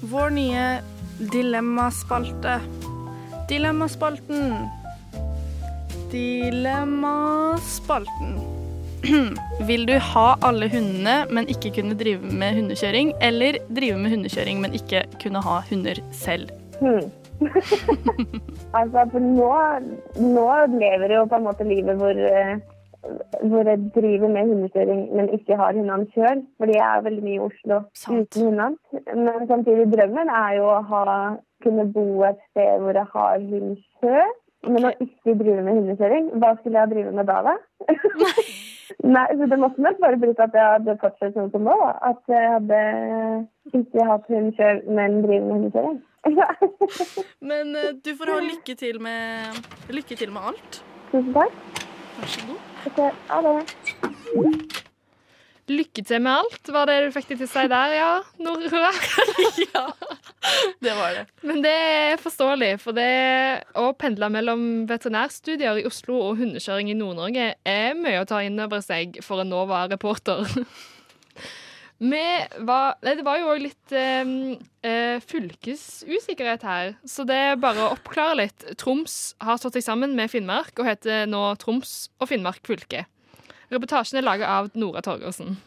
[0.00, 0.80] Vår nye
[1.18, 2.60] dilemmaspalte.
[3.48, 4.68] Dilemmaspalten.
[6.10, 8.38] Dilemmaspalten.
[9.66, 13.12] Vil du ha alle hundene, men ikke kunne drive med hundekjøring?
[13.20, 16.50] Eller drive med hundekjøring, men ikke kunne ha hunder selv?
[16.78, 17.10] Hmm.
[18.78, 19.52] altså, nå,
[20.22, 22.62] nå lever jo på en måte livet hvor, eh,
[23.50, 26.42] hvor jeg driver med hundekjøring, men ikke har hundene sjøl.
[26.58, 28.70] Fordi jeg er veldig mye i Oslo uten hundene.
[29.14, 31.04] Men samtidig drømmen er jo å ha,
[31.64, 34.34] kunne bo et sted hvor jeg har hund sjøl.
[34.66, 37.56] Men å ikke drive med hundekjøring, hva skulle jeg drive med da, da?
[39.14, 41.76] Nei, så Det måtte nok bare blitt at jeg hadde fortsatt sånn som nå.
[42.08, 42.80] At jeg hadde
[43.78, 45.98] ikke hatt hund sjøl, men driver med hundekjøring.
[47.50, 49.60] Men eh, du får ha lykke til med,
[49.94, 50.80] lykke til med alt.
[51.12, 51.86] Tusen takk.
[52.18, 52.67] Vær så god.
[52.86, 53.54] Ok, ha det.
[55.68, 58.88] Lykke til med alt, var det du fikk deg til å si der, ja, Nora?
[59.66, 59.82] ja,
[60.80, 61.24] det var det.
[61.44, 63.08] Men det er forståelig, for det
[63.76, 68.56] å pendle mellom veterinærstudier i Oslo og hundekjøring i Nord-Norge er mye å ta inn
[68.64, 70.48] over seg for en Nova-reporter.
[71.98, 74.28] Var, det var jo òg litt eh,
[74.86, 78.66] eh, fylkesusikkerhet her, så det er bare å oppklare litt.
[78.78, 83.02] Troms har slått seg sammen med Finnmark og heter nå Troms og Finnmark fylke.
[83.72, 85.58] Reportasjen er laga av Nora Torgersen.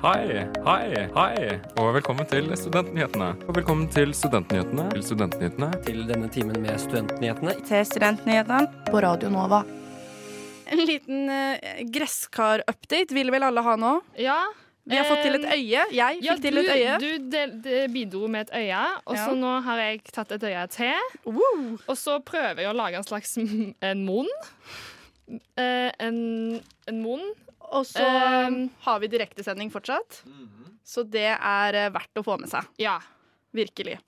[0.00, 3.34] Hei, hei, hei, og velkommen til Studentnyhetene.
[3.44, 4.86] Og velkommen til Studentnyhetene.
[4.94, 5.68] Til Studentnyhetene.
[5.84, 7.58] Til denne timen med Studentnyhetene.
[7.68, 8.86] Til Studentnyhetene.
[8.88, 9.60] På Radio Nova.
[10.70, 13.92] En liten uh, gresskar-update vil vel alle ha nå?
[14.16, 14.40] Ja.
[14.90, 15.82] Vi har fått til et øye.
[15.94, 16.96] Jeg fikk Ja, til et øye.
[17.00, 19.36] Du, du del, de bidro med et øye, og så Ja.
[19.38, 21.12] nå har jeg tatt et øye til.
[21.86, 24.28] Og så prøver jeg å lage en slags en munn.
[25.56, 27.24] Eh, en, en munn.
[27.70, 30.24] Og så Um, har vi direktesending fortsatt.
[30.84, 32.66] Så det er eh, verdt å få med seg.
[32.82, 32.96] Ja.
[33.54, 33.98] Virkelig.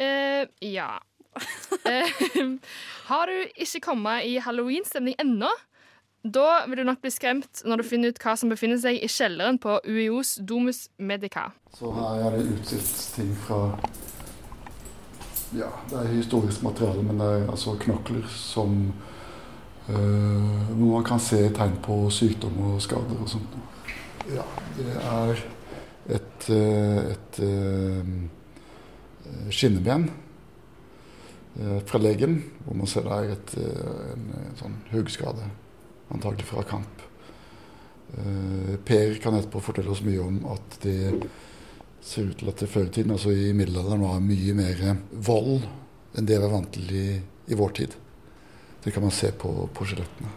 [0.00, 0.98] Uh, ja.
[1.88, 2.08] Eh,
[3.08, 5.48] har du ikke kommet i halloweenstemning ennå?
[6.22, 9.10] Da vil du nok bli skremt når du finner ut hva som befinner seg i
[9.10, 11.48] kjelleren på UiOs Domus Medica.
[11.78, 13.60] Så her er det utstilt ting fra
[15.56, 18.74] Ja, det er historisk materiale, men det er altså knokler som
[19.88, 23.54] øh, Hvor man kan se tegn på sykdom og skader og sånt.
[24.28, 24.44] Ja,
[24.76, 25.38] det er
[26.08, 26.50] et, et,
[27.14, 28.10] et eh,
[29.54, 30.10] skinneben
[31.60, 35.48] eh, fra legen, hvor man ser det er et, eh, en, en sånn hoggskade,
[36.14, 37.04] antagelig fra kamp.
[38.16, 41.28] Eh, Per kan etterpå fortelle oss mye om at det
[42.00, 45.66] ser ut til at det før i tiden, altså i middelalderen, var mye mer vold
[46.16, 47.08] enn det vi er vant til i,
[47.52, 47.96] i vår tid.
[48.84, 50.30] Det kan man se på, på skjelettene.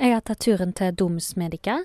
[0.00, 1.78] Jeg har tatt turen til Domus Medica,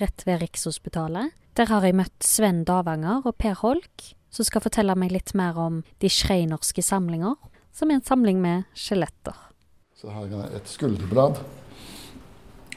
[0.00, 1.34] rett ved Rikshospitalet.
[1.56, 5.56] Der har jeg møtt Sven Davanger og Per Holk, som skal fortelle meg litt mer
[5.58, 7.36] om De schreinerske samlinger,
[7.72, 9.36] som er en samling med skjeletter.
[9.96, 11.40] Så her er et skulderblad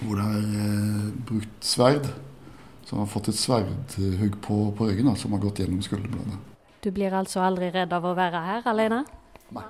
[0.01, 2.09] hvor det er eh, brukt sverd.
[2.89, 6.39] Som har fått et sverdhugg på, på ryggen, da, som har gått gjennom skulderbladet.
[6.81, 9.03] Du blir altså aldri redd av å være her alene?
[9.53, 9.65] Nei.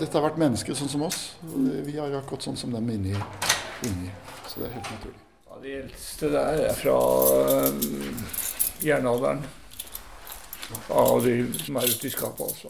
[0.00, 1.20] Dette har vært mennesker sånn som oss.
[1.46, 3.14] Vi har akkurat sånn som dem inni.
[3.86, 4.10] inni.
[4.50, 5.22] Så det er helt naturlig.
[5.46, 6.98] Ja, de eldste der er fra
[7.70, 8.22] um,
[8.84, 9.44] jernalderen.
[10.92, 12.68] Av de som er ute i skapet, altså.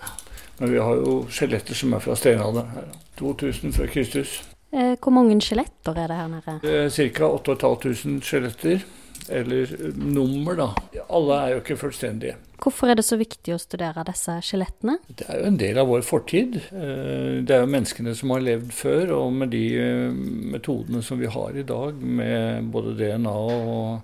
[0.60, 2.70] Men vi har jo skjeletter som er fra steinalderen.
[2.76, 2.90] her.
[3.18, 4.42] 2000 før Kristus.
[4.72, 6.90] Eh, hvor mange skjeletter er det her nede?
[6.90, 7.28] Ca.
[7.28, 8.84] 8500 skjeletter.
[9.30, 10.70] Eller eh, nummer, da.
[11.12, 12.38] Alle er jo ikke fullstendige.
[12.62, 14.96] Hvorfor er det så viktig å studere disse skjelettene?
[15.10, 16.56] Det er jo en del av vår fortid.
[16.72, 20.20] Eh, Det er jo menneskene som har levd før, og med de eh,
[20.56, 24.00] metodene som vi har i dag, med både DNA og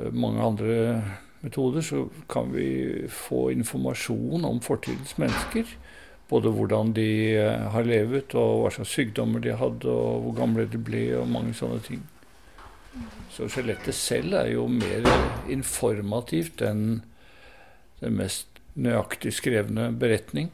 [0.00, 0.78] eh, mange andre
[1.44, 5.64] metoder, så kan vi få informasjon om fortidens mennesker.
[6.30, 10.66] Både hvordan de eh, har levet, og hva slags sykdommer de hadde, og hvor gamle
[10.70, 12.04] de ble, og mange sånne ting.
[13.34, 15.06] Så skjelettet selv er jo mer
[15.50, 17.02] informativt enn
[18.00, 20.50] den mest nøyaktig skrevne beretning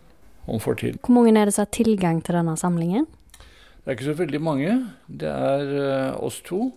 [0.49, 1.01] om fortiden.
[1.05, 3.07] Hvor mange er det som har tilgang til denne samlingen?
[3.37, 4.75] Det er ikke så veldig mange.
[5.07, 6.71] Det er eh, oss to.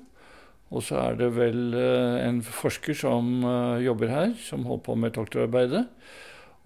[0.70, 3.40] Og så er det vel eh, en forsker som
[3.82, 5.88] jobber her, som holder på med doktorarbeidet.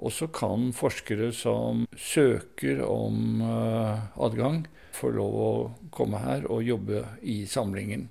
[0.03, 5.51] Og så kan forskere som søker om eh, adgang, få lov å
[5.95, 8.09] komme her og jobbe i samlingen.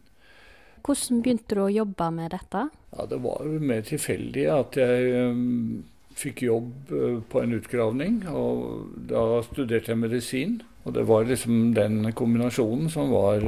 [0.83, 2.67] Hvordan begynte du å jobbe med dette?
[2.97, 5.83] Ja, Det var jo mer tilfeldig at jeg um,
[6.19, 8.17] fikk jobb uh, på en utgravning.
[8.33, 10.57] Og da studerte jeg medisin.
[10.83, 13.45] Og det var liksom den kombinasjonen som var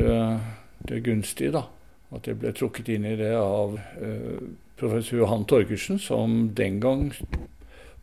[0.86, 1.64] det gunstige, da.
[2.14, 3.74] At jeg ble trukket inn i det av
[4.78, 7.08] professor Johan Torgersen, som den gang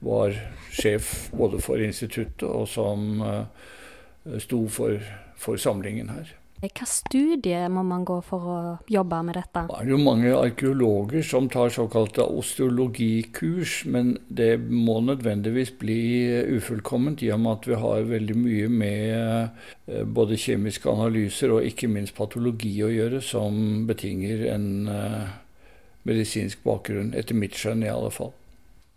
[0.01, 0.35] var
[0.73, 5.01] sjef både for instituttet og som uh, sto for,
[5.39, 6.35] for samlingen her.
[6.61, 8.57] Hva studie må man gå for å
[8.91, 9.63] jobbe med dette?
[9.65, 15.97] Det er jo mange arkeologer som tar såkalte osteologikurs, men det må nødvendigvis bli
[16.53, 19.09] ufullkomment i og med at vi har veldig mye med
[19.89, 25.33] eh, både kjemiske analyser og ikke minst patologi å gjøre, som betinger en eh,
[26.05, 28.35] medisinsk bakgrunn, etter mitt skjønn i alle fall.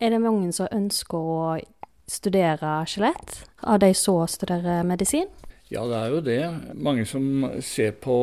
[0.01, 1.41] Er det mange som ønsker å
[2.11, 5.31] studere skjelett, av de som studerer medisin?
[5.71, 6.41] Ja, det er jo det.
[6.75, 8.17] Mange som ser på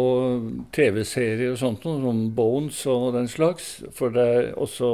[0.75, 3.81] TV-serier og sånt, som Bones og den slags.
[3.97, 4.91] For det er også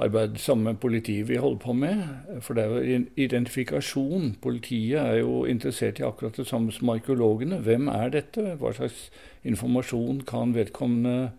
[0.00, 2.00] arbeid sammen med politiet vi holder på med.
[2.40, 4.36] For det er jo identifikasjon.
[4.42, 7.60] Politiet er jo interessert i akkurat det samme som arkeologene.
[7.60, 8.54] Hvem er dette?
[8.62, 9.10] Hva slags
[9.44, 11.32] informasjon kan vedkommende,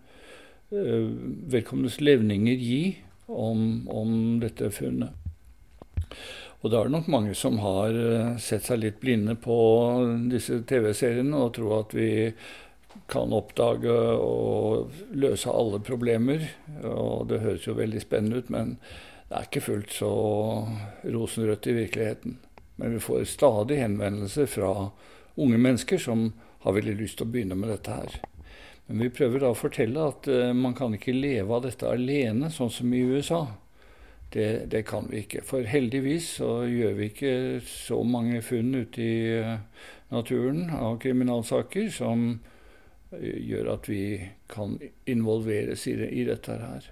[0.71, 1.09] eh,
[1.55, 2.83] vedkommendes levninger gi
[3.27, 5.13] om, om dette funnet?
[6.63, 9.55] Og da er det nok mange som har eh, sett seg litt blinde på
[10.31, 12.11] disse TV-seriene og tror at vi
[13.11, 16.45] kan oppdage og løse alle problemer.
[16.87, 18.77] Og det høres jo veldig spennende ut, men
[19.27, 20.13] det er ikke fullt så
[21.03, 22.37] rosenrødt i virkeligheten.
[22.79, 24.71] Men vi får stadig henvendelser fra
[25.35, 26.29] unge mennesker som
[26.63, 28.21] har veldig lyst til å begynne med dette her.
[28.87, 32.51] Men vi prøver da å fortelle at uh, man kan ikke leve av dette alene,
[32.51, 33.45] sånn som i USA.
[34.33, 35.43] Det, det, kan vi ikke.
[35.45, 37.33] For heldigvis så gjør vi ikke
[37.69, 39.59] så mange funn ute i eh,
[40.09, 42.23] naturen av kriminalsaker som
[43.13, 44.01] eh, gjør at vi
[44.49, 46.87] kan involveres i, det, i dette her.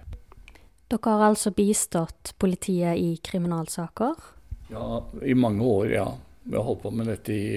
[0.86, 4.22] Dere har altså bistått politiet i kriminalsaker?
[4.70, 6.06] Ja, i mange år, ja.
[6.46, 7.50] Vi har holdt på med dette i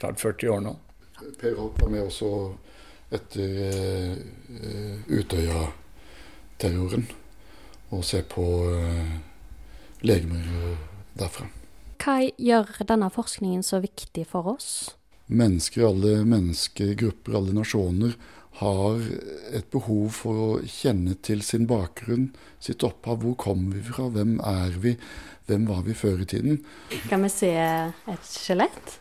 [0.00, 0.74] snart 40 år nå.
[1.38, 2.32] Per Holt var med også
[3.14, 4.14] etter uh,
[5.06, 7.06] Utøya-terroren
[7.94, 9.14] og se på uh,
[10.02, 10.42] legemer
[11.16, 11.46] derfra.
[12.02, 14.96] Hva gjør denne forskningen så viktig for oss?
[15.26, 18.14] Mennesker, alle menneskegrupper, alle nasjoner
[18.60, 19.00] har
[19.52, 22.30] et behov for å kjenne til sin bakgrunn,
[22.62, 23.20] sitt opphav.
[23.24, 24.08] Hvor kommer vi fra?
[24.12, 24.94] Hvem er vi?
[25.46, 26.62] Hvem var vi før i tiden?
[27.10, 28.96] Kan vi se et skjelett?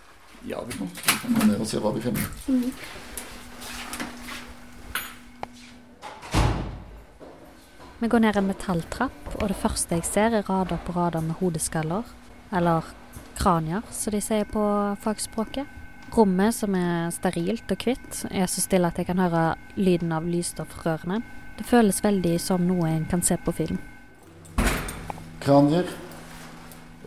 [0.45, 2.27] Ja, vi kan gå ned se hva vi finner.
[2.51, 2.67] Mm.
[7.99, 11.37] Vi går ned en metalltrapp, og det første jeg ser, er rader på rader med
[11.39, 12.03] hodeskaller.
[12.51, 12.83] Eller
[13.39, 14.63] kranier, som de sier på
[14.99, 15.69] fagspråket.
[16.15, 19.45] Rommet, som er sterilt og hvitt, er så stille at jeg kan høre
[19.79, 21.21] lyden av lysstoffrørene.
[21.55, 23.79] Det føles veldig som noe en kan se på film.
[25.43, 25.87] Kranier.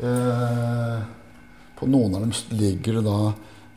[0.01, 0.99] Eh,
[1.77, 3.19] på noen av dem ligger det da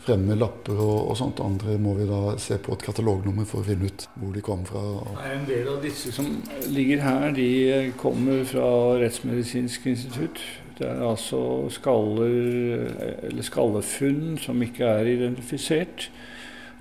[0.05, 1.41] fremme lapper og, og, sånt.
[1.43, 4.69] Andre må vi da se på et katalognummer for å finne ut hvor de kommer
[4.69, 4.83] fra.
[5.29, 6.29] En del av disse som
[6.73, 8.67] ligger her, de kommer fra
[9.01, 10.41] Rettsmedisinsk institutt.
[10.79, 12.87] Det er altså skaller,
[13.29, 16.09] eller skallefunn som ikke er identifisert,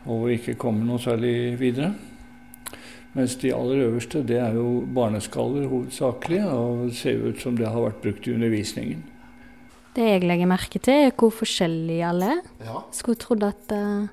[0.08, 1.92] og ikke kommer noe særlig videre.
[3.12, 7.82] Mens de aller øverste det er jo barneskaller hovedsakelig, og ser ut som det har
[7.82, 9.02] vært brukt i undervisningen.
[9.96, 12.40] Det jeg legger merke til, er hvor forskjellige alle er.
[12.62, 12.82] Ja.
[12.94, 14.06] Skulle trodd at uh,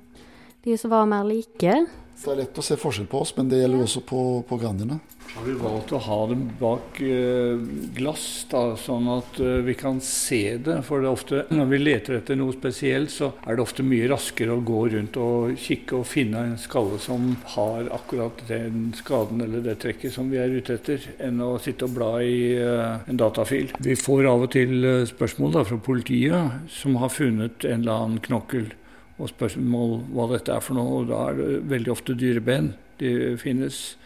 [0.65, 1.75] de som var mer like
[2.17, 4.97] Det er lett å se forskjell på oss, men det gjelder også på, på grandiene.
[5.35, 7.59] Har vi valgt å ha dem bak uh,
[7.93, 10.79] glass, da, sånn at uh, vi kan se det?
[10.87, 14.55] For det ofte, når vi leter etter noe spesielt, så er det ofte mye raskere
[14.55, 19.61] å gå rundt og kikke og finne en skalle som har akkurat den skaden eller
[19.67, 23.21] det trekket som vi er ute etter, enn å sitte og bla i uh, en
[23.21, 23.75] datafil.
[23.83, 28.25] Vi får av og til spørsmål da, fra politiet som har funnet en eller annen
[28.25, 28.71] knokkel
[29.17, 31.01] og spørsmål hva dette er for noe.
[31.01, 33.97] og Da er det veldig ofte dyreben de finnes.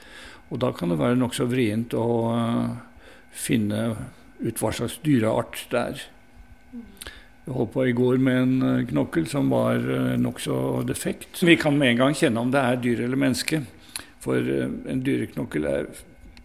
[0.51, 2.71] Og da kan det være nokså vrient å uh,
[3.31, 3.83] finne
[4.41, 6.05] ut hva slags dyreart det er.
[7.41, 11.43] Jeg holdt på i går med en uh, knokkel som var uh, nokså defekt.
[11.47, 13.63] Vi kan med en gang kjenne om det er dyr eller menneske.
[14.21, 15.65] For en dyreknokkel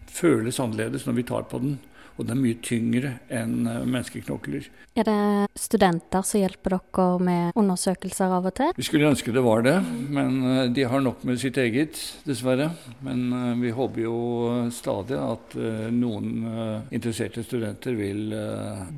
[0.09, 1.75] føles annerledes når vi tar på den.
[2.17, 4.69] Og det er mye tyngre enn eh, menneskeknokler.
[4.97, 8.73] Er det studenter som hjelper dere med undersøkelser av og til?
[8.79, 9.77] Vi skulle ønske det var det,
[10.17, 12.71] men eh, de har nok med sitt eget, dessverre.
[13.05, 14.17] Men eh, vi håper jo
[14.73, 15.57] stadig at
[15.93, 16.27] noen
[16.95, 18.33] interesserte studenter vil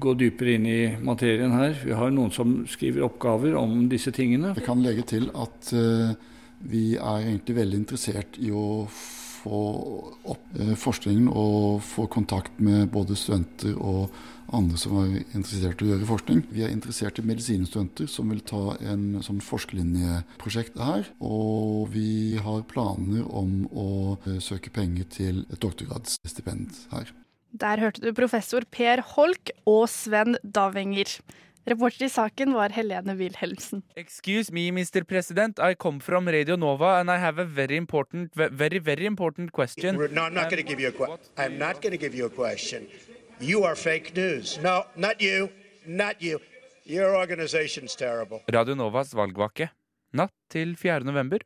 [0.01, 1.77] gå dypere inn i materien her.
[1.85, 4.55] Vi har noen som skriver oppgaver om disse tingene.
[4.57, 5.73] Jeg kan legge til at
[6.69, 8.89] vi er egentlig veldig interessert i å
[9.43, 9.61] få
[10.29, 14.13] opp eh, forskningen og få kontakt med både studenter og
[14.55, 16.43] andre som er interessert i å gjøre forskning.
[16.55, 21.09] Vi er interessert i medisinstudenter som vil ta en sånn forskerlinjeprosjekt her.
[21.21, 23.91] Og vi har planer om å
[24.25, 27.13] eh, søke penger til et doktorgradsstipend her.
[27.59, 31.19] Der hørte du professor Per Holk og Sven Davenger.
[31.67, 33.83] Reporter i saken var Helene Wilhelmsen.
[33.97, 35.05] Excuse me, Mr.
[35.05, 35.59] President.
[35.59, 39.97] I come from Radio Nova and I have a very important, very, very important question.
[39.97, 41.19] No, I'm not going to give you a question.
[41.37, 42.87] I'm not going to give you a question.
[43.41, 44.59] You are fake news.
[44.63, 45.51] No, not you.
[45.87, 46.41] Not you.
[46.85, 48.41] Your organization's terrible.
[48.49, 49.69] Radio Novas valgvake.
[50.13, 51.05] Natt til 4.
[51.05, 51.39] november.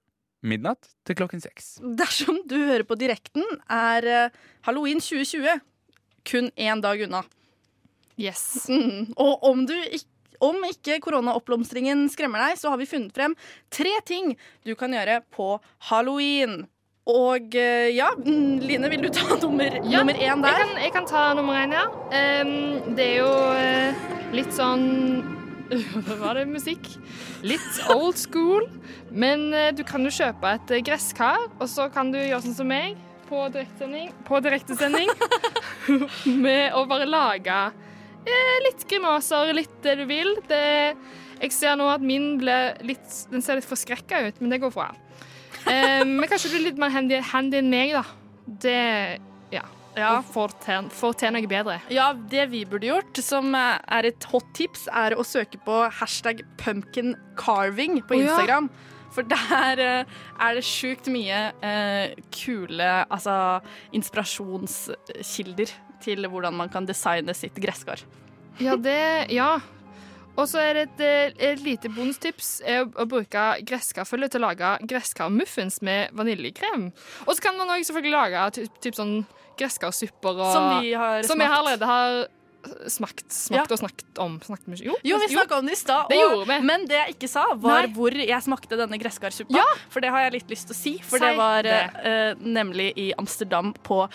[0.42, 1.76] Midnatt til klokken seks.
[1.98, 5.60] Dersom du hører på direkten, er eh, halloween 2020
[6.26, 7.22] kun én dag unna.
[8.20, 8.66] Yes.
[8.68, 9.12] Mm.
[9.24, 10.08] Og om du ikke
[10.42, 13.36] om ikke koronaoppblomstringen skremmer deg, så har vi funnet frem
[13.70, 14.32] tre ting
[14.66, 15.52] du kan gjøre på
[15.86, 16.64] halloween.
[17.10, 20.58] Og eh, ja, Line, vil du ta nummer, Ja, nummer én der?
[20.58, 21.86] Jeg kan, jeg kan ta nummer én, ja.
[22.42, 24.02] Um, det er jo uh,
[24.34, 24.84] litt sånn
[26.06, 26.90] Hva var det musikk?
[27.46, 28.68] Litt old school.
[29.10, 32.70] Men uh, du kan jo kjøpe et gresskar, og så kan du gjøre sånn som
[32.70, 32.98] meg
[33.32, 35.08] på direktesending, på direktesending
[36.44, 37.56] med å bare lage
[38.66, 40.34] litt grimaser, litt det du vil.
[40.48, 40.62] Det,
[41.42, 44.90] jeg ser nå at min litt Den ser litt forskrekka ut, men det går bra.
[45.66, 48.04] Eh, men kanskje du er litt mer handy, handy enn meg, da.
[48.66, 48.80] Det
[49.54, 49.66] Ja.
[49.92, 50.22] Ja.
[50.24, 51.74] Får til, noe bedre.
[51.92, 56.40] Ja, det vi burde gjort, som er et hot tips, er å søke på hashtag
[56.62, 58.30] pumpkin carving på Å, ja.
[58.30, 58.70] Instagram.
[59.12, 63.34] For der eh, er det sjukt mye eh, kule altså,
[63.92, 68.02] inspirasjonskilder til hvordan man kan designe sitt gresskar.
[68.60, 69.60] Ja, det Ja.
[70.32, 74.46] Og så er det et, eh, et lite bonustips er å, bruke gresskarfølge til å
[74.48, 76.86] lage gresskarmuffins med vaniljekrem.
[77.26, 79.26] Og så kan man også selvfølgelig lage typ, typ sånn
[79.60, 81.58] gresskarssupper og Som vi har Som smakt.
[81.58, 82.26] allerede har
[82.88, 83.74] smakt, smakt Ja.
[83.76, 84.40] og snakket om.
[84.40, 84.84] Snakket mye.
[84.86, 86.06] Jo, Jo, vi snakka om det i stad,
[86.62, 87.92] men det jeg ikke sa, var Nei.
[87.92, 89.50] hvor jeg smakte denne gresskarssuppa.
[89.54, 89.64] Ja.
[89.90, 90.98] For det har jeg litt lyst til å si.
[90.98, 91.90] For Si det var det.
[92.06, 94.08] Uh, nemlig i Amsterdam, på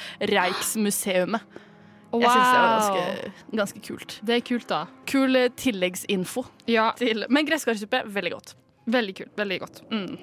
[2.12, 2.24] Rijksmuseet.
[2.24, 4.16] Jeg syns det var ganske, ganske kult.
[4.24, 4.80] Det er kult, da.
[5.10, 6.46] Kul eh, tilleggsinfo.
[6.72, 6.90] Ja.
[7.00, 8.56] Til, men gresskarsuppe, veldig godt.
[8.88, 9.34] Veldig kult.
[9.40, 9.82] Veldig godt.
[9.92, 10.18] Mm.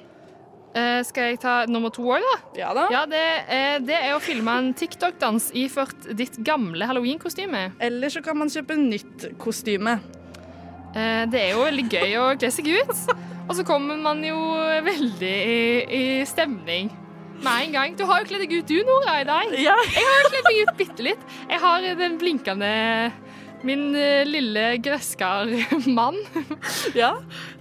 [0.74, 2.39] Eh, skal jeg ta nummer to òg, da?
[2.59, 2.89] Ja da.
[2.91, 3.22] Ja, det,
[3.53, 7.68] er, det er å filme en TikTok-dans iført ditt gamle halloween-kostyme.
[7.85, 9.99] Eller så kan man kjøpe nytt kostyme.
[10.97, 13.14] Eh, det er jo veldig gøy å kle seg ut.
[13.45, 14.39] Og så kommer man jo
[14.87, 16.89] veldig i, i stemning
[17.43, 17.97] med en gang.
[17.99, 19.55] Du har jo kledd deg ut du, Nora, i dag.
[19.59, 19.74] Ja.
[19.91, 21.24] Jeg har jo kledd meg ut bitte litt.
[21.51, 22.70] Jeg har den blinkende
[23.64, 26.18] Min lille lille gresskarmann
[27.01, 27.14] Ja.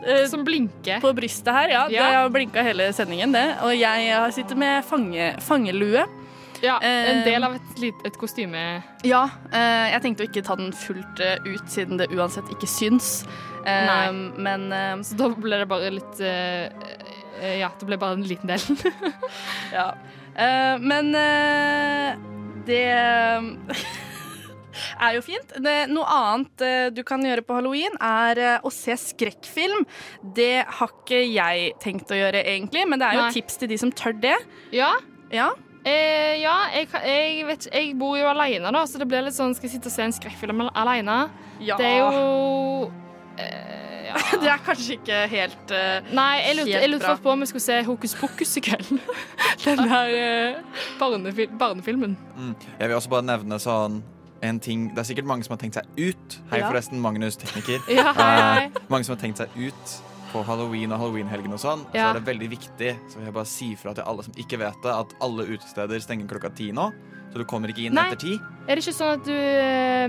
[0.05, 0.99] eh, som blinker.
[0.99, 1.83] På brystet her, ja.
[1.89, 2.07] Ja.
[2.09, 3.45] Det har blinka hele sendingen, det.
[3.63, 6.03] Og jeg sitter med fange, fangelue.
[6.63, 8.59] Ja, En Eh, del av et, et kostyme.
[9.03, 12.67] Ja, eh, jeg tenkte å ikke ta den fullt eh, ut, siden det uansett ikke
[12.71, 13.25] syns.
[13.65, 14.11] Eh, Nei.
[14.43, 17.02] Men eh, Så da ble det bare litt eh, eh,
[17.41, 18.63] Ja, det ble bare en liten del.
[19.77, 19.93] ja.
[20.33, 22.33] Uh, men uh,
[22.67, 22.83] det
[25.03, 25.53] er jo fint.
[25.63, 29.85] Det, noe annet uh, du kan gjøre på halloween, er eh, å se skrekkfilm.
[30.35, 33.35] Det har ikke jeg tenkt å gjøre, egentlig, men det er jo Nei.
[33.35, 34.37] tips til de som tør det.
[34.75, 34.93] Ja.
[35.33, 35.51] Ja.
[35.83, 39.51] Eh, ja, jeg, jeg, vet, jeg bor jo alene, da, så det blir litt sånn
[39.57, 41.17] Skal jeg sitte og se en skrekkfilm alene?
[41.59, 41.75] Ja.
[41.75, 42.87] Det er jo
[43.35, 43.82] eh,
[44.13, 44.39] ja.
[44.43, 45.83] Det er kanskje ikke helt bra
[46.13, 48.91] Nei, jeg lurte, jeg lurte på om vi skulle se Hokus pokus i kveld.
[49.65, 52.17] Den der eh, barnefil barnefilmen.
[52.37, 52.55] Mm.
[52.79, 54.01] Jeg vil også bare nevne sånn
[54.43, 56.39] en ting Det er sikkert mange som har tenkt seg ut.
[56.51, 56.67] Hei, Ja.
[56.69, 57.79] forresten, Magnus, tekniker.
[57.99, 58.65] Ja, hei, hei.
[58.75, 59.93] Uh, mange som har tenkt seg ut
[60.33, 61.85] på halloween og halloweenhelgen og sånn.
[61.93, 64.57] Så er det veldig viktig, så vil jeg bare si fra til alle som ikke
[64.63, 66.87] vet det, at alle utesteder stenger klokka ti nå.
[67.33, 68.05] Så du kommer ikke inn Nei.
[68.11, 68.35] etter ti.
[68.69, 70.07] Er det ikke sånn at du, eh,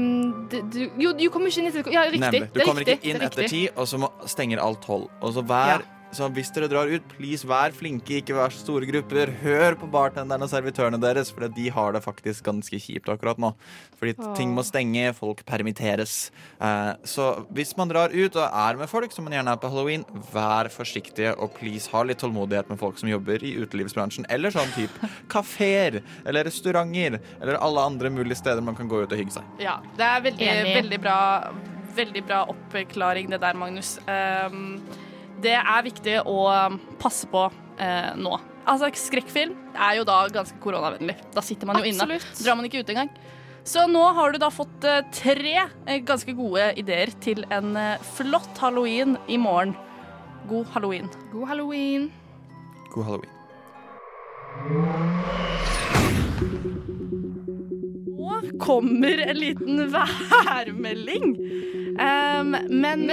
[0.53, 2.21] du, du Jo, du kommer ikke inn etter Ja, riktig.
[2.21, 2.41] Nemlig.
[2.53, 2.99] Du det er kommer riktig.
[3.01, 5.09] ikke inn er etter ti, og så må, stenger alt hold.
[5.25, 8.87] Og så vær Så hvis dere drar ut, please vær flinke, ikke vær så store
[8.87, 9.33] grupper.
[9.43, 13.51] Hør på bartenderne og servitørene deres, for de har det faktisk ganske kjipt akkurat nå.
[13.99, 14.33] Fordi Åh.
[14.39, 16.31] ting må stenge, folk permitteres.
[16.63, 19.71] Eh, så hvis man drar ut og er med folk, som man gjerne er på
[19.73, 24.55] halloween, vær forsiktige og please ha litt tålmodighet med folk som jobber i utelivsbransjen, eller
[24.55, 29.19] sånn type kafeer eller restauranter eller alle andre mulige steder man kan gå ut og
[29.19, 29.49] hygge seg.
[29.63, 31.19] Ja, det er veldig, veldig, bra,
[31.97, 33.97] veldig bra oppklaring det der, Magnus.
[34.07, 34.79] Um,
[35.45, 36.49] det er viktig å
[37.01, 37.47] passe på
[37.79, 38.39] eh, nå.
[38.65, 41.17] Altså, skrekkfilm er jo da ganske koronavennlig.
[41.35, 42.19] Da sitter man jo inne.
[42.41, 43.11] Drar man ikke ut engang.
[43.65, 48.03] Så nå har du da fått eh, tre eh, ganske gode ideer til en eh,
[48.17, 49.73] flott halloween i morgen.
[50.51, 51.09] God halloween.
[51.33, 52.13] God halloween.
[52.93, 53.31] God halloween.
[58.61, 61.35] Kommer en liten værmelding.
[61.95, 63.11] Um, men Men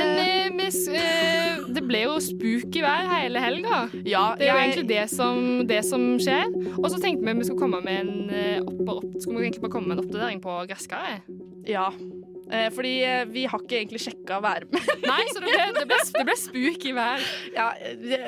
[0.58, 3.84] uh, eh, det ble jo spooky vær hele helga.
[4.06, 6.50] Ja, det er jo jeg- egentlig det som, det som skjer.
[6.80, 9.76] Og så tenkte vi vi skulle komme med en, opp, opp, skulle vi egentlig bare
[9.78, 11.30] komme med en oppdatering på gresskaret.
[11.70, 11.92] Ja.
[12.52, 12.94] Eh, fordi
[13.32, 15.06] vi har ikke egentlig sjekka værmeldingen.
[15.08, 17.28] Nei, så det ble, det ble, det ble spooky vær.
[17.60, 17.70] Ja,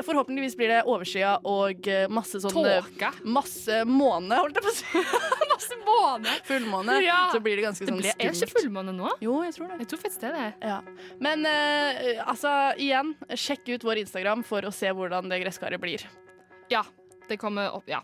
[0.05, 3.09] forhåpentligvis blir det overskya og masse sånn Tåke.
[3.25, 5.41] Masse måne, holdt jeg på å si.
[5.63, 6.35] masse måne.
[6.47, 6.97] Fullmåne.
[7.03, 7.29] Ja.
[7.33, 9.09] Så blir det ganske Det sånn ble, er ikke fullmåne nå?
[9.23, 9.79] Jo, jeg tror det.
[9.83, 10.69] Jeg tror faktisk det er det.
[10.69, 10.79] Ja.
[11.23, 16.05] Men uh, altså, igjen, sjekk ut vår Instagram for å se hvordan det gresskaret blir.
[16.71, 16.83] Ja,
[17.29, 18.01] det kommer opp, ja.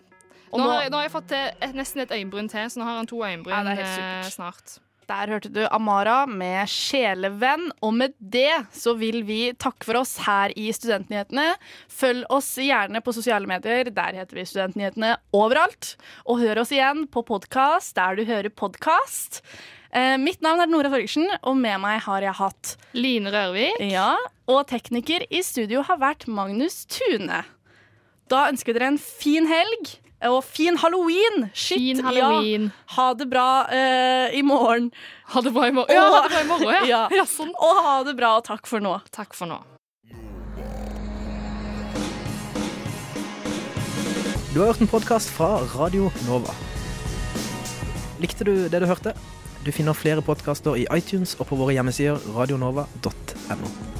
[0.49, 3.09] Nå, nå- nå har jeg fått et, nesten et øyenbryn til, så nå har han
[3.09, 4.79] to øyenbryn Ja, det helt eh, snart.
[5.09, 7.71] Der hørte du Amara med 'Sjelevenn'.
[7.81, 11.55] Og med det så vil vi takke for oss her i Studentnyhetene.
[11.89, 13.89] Følg oss gjerne på sosiale medier.
[13.89, 15.95] Der heter vi Studentnyhetene overalt.
[16.29, 19.41] Og hør oss igjen på podkast der du hører podkast.
[19.89, 23.81] Eh, mitt navn er Nora Torgersen, og med meg har jeg hatt Line Rørvik.
[23.89, 24.13] Ja,
[24.45, 27.41] og tekniker i studio har vært Magnus Tune.
[28.29, 29.95] Da ønsker vi dere en fin helg.
[30.27, 31.49] Og fin halloween!
[31.53, 32.63] Shit, Fin halloween.
[32.67, 32.93] Ja.
[32.95, 34.91] Ha det bra uh, i morgen.
[35.31, 35.95] Ha det bra i morgen.
[35.95, 37.07] Ja, ha det bra i morgen, ja.
[37.19, 37.25] ja.
[37.55, 38.97] Og ha det bra, og takk for nå.
[39.15, 39.61] Takk for nå.
[44.49, 46.51] Du har hørt en podkast fra Radio Nova.
[48.19, 49.15] Likte du det du hørte?
[49.63, 53.98] Du finner flere podkaster i iTunes og på våre hjemmesider radionova.no.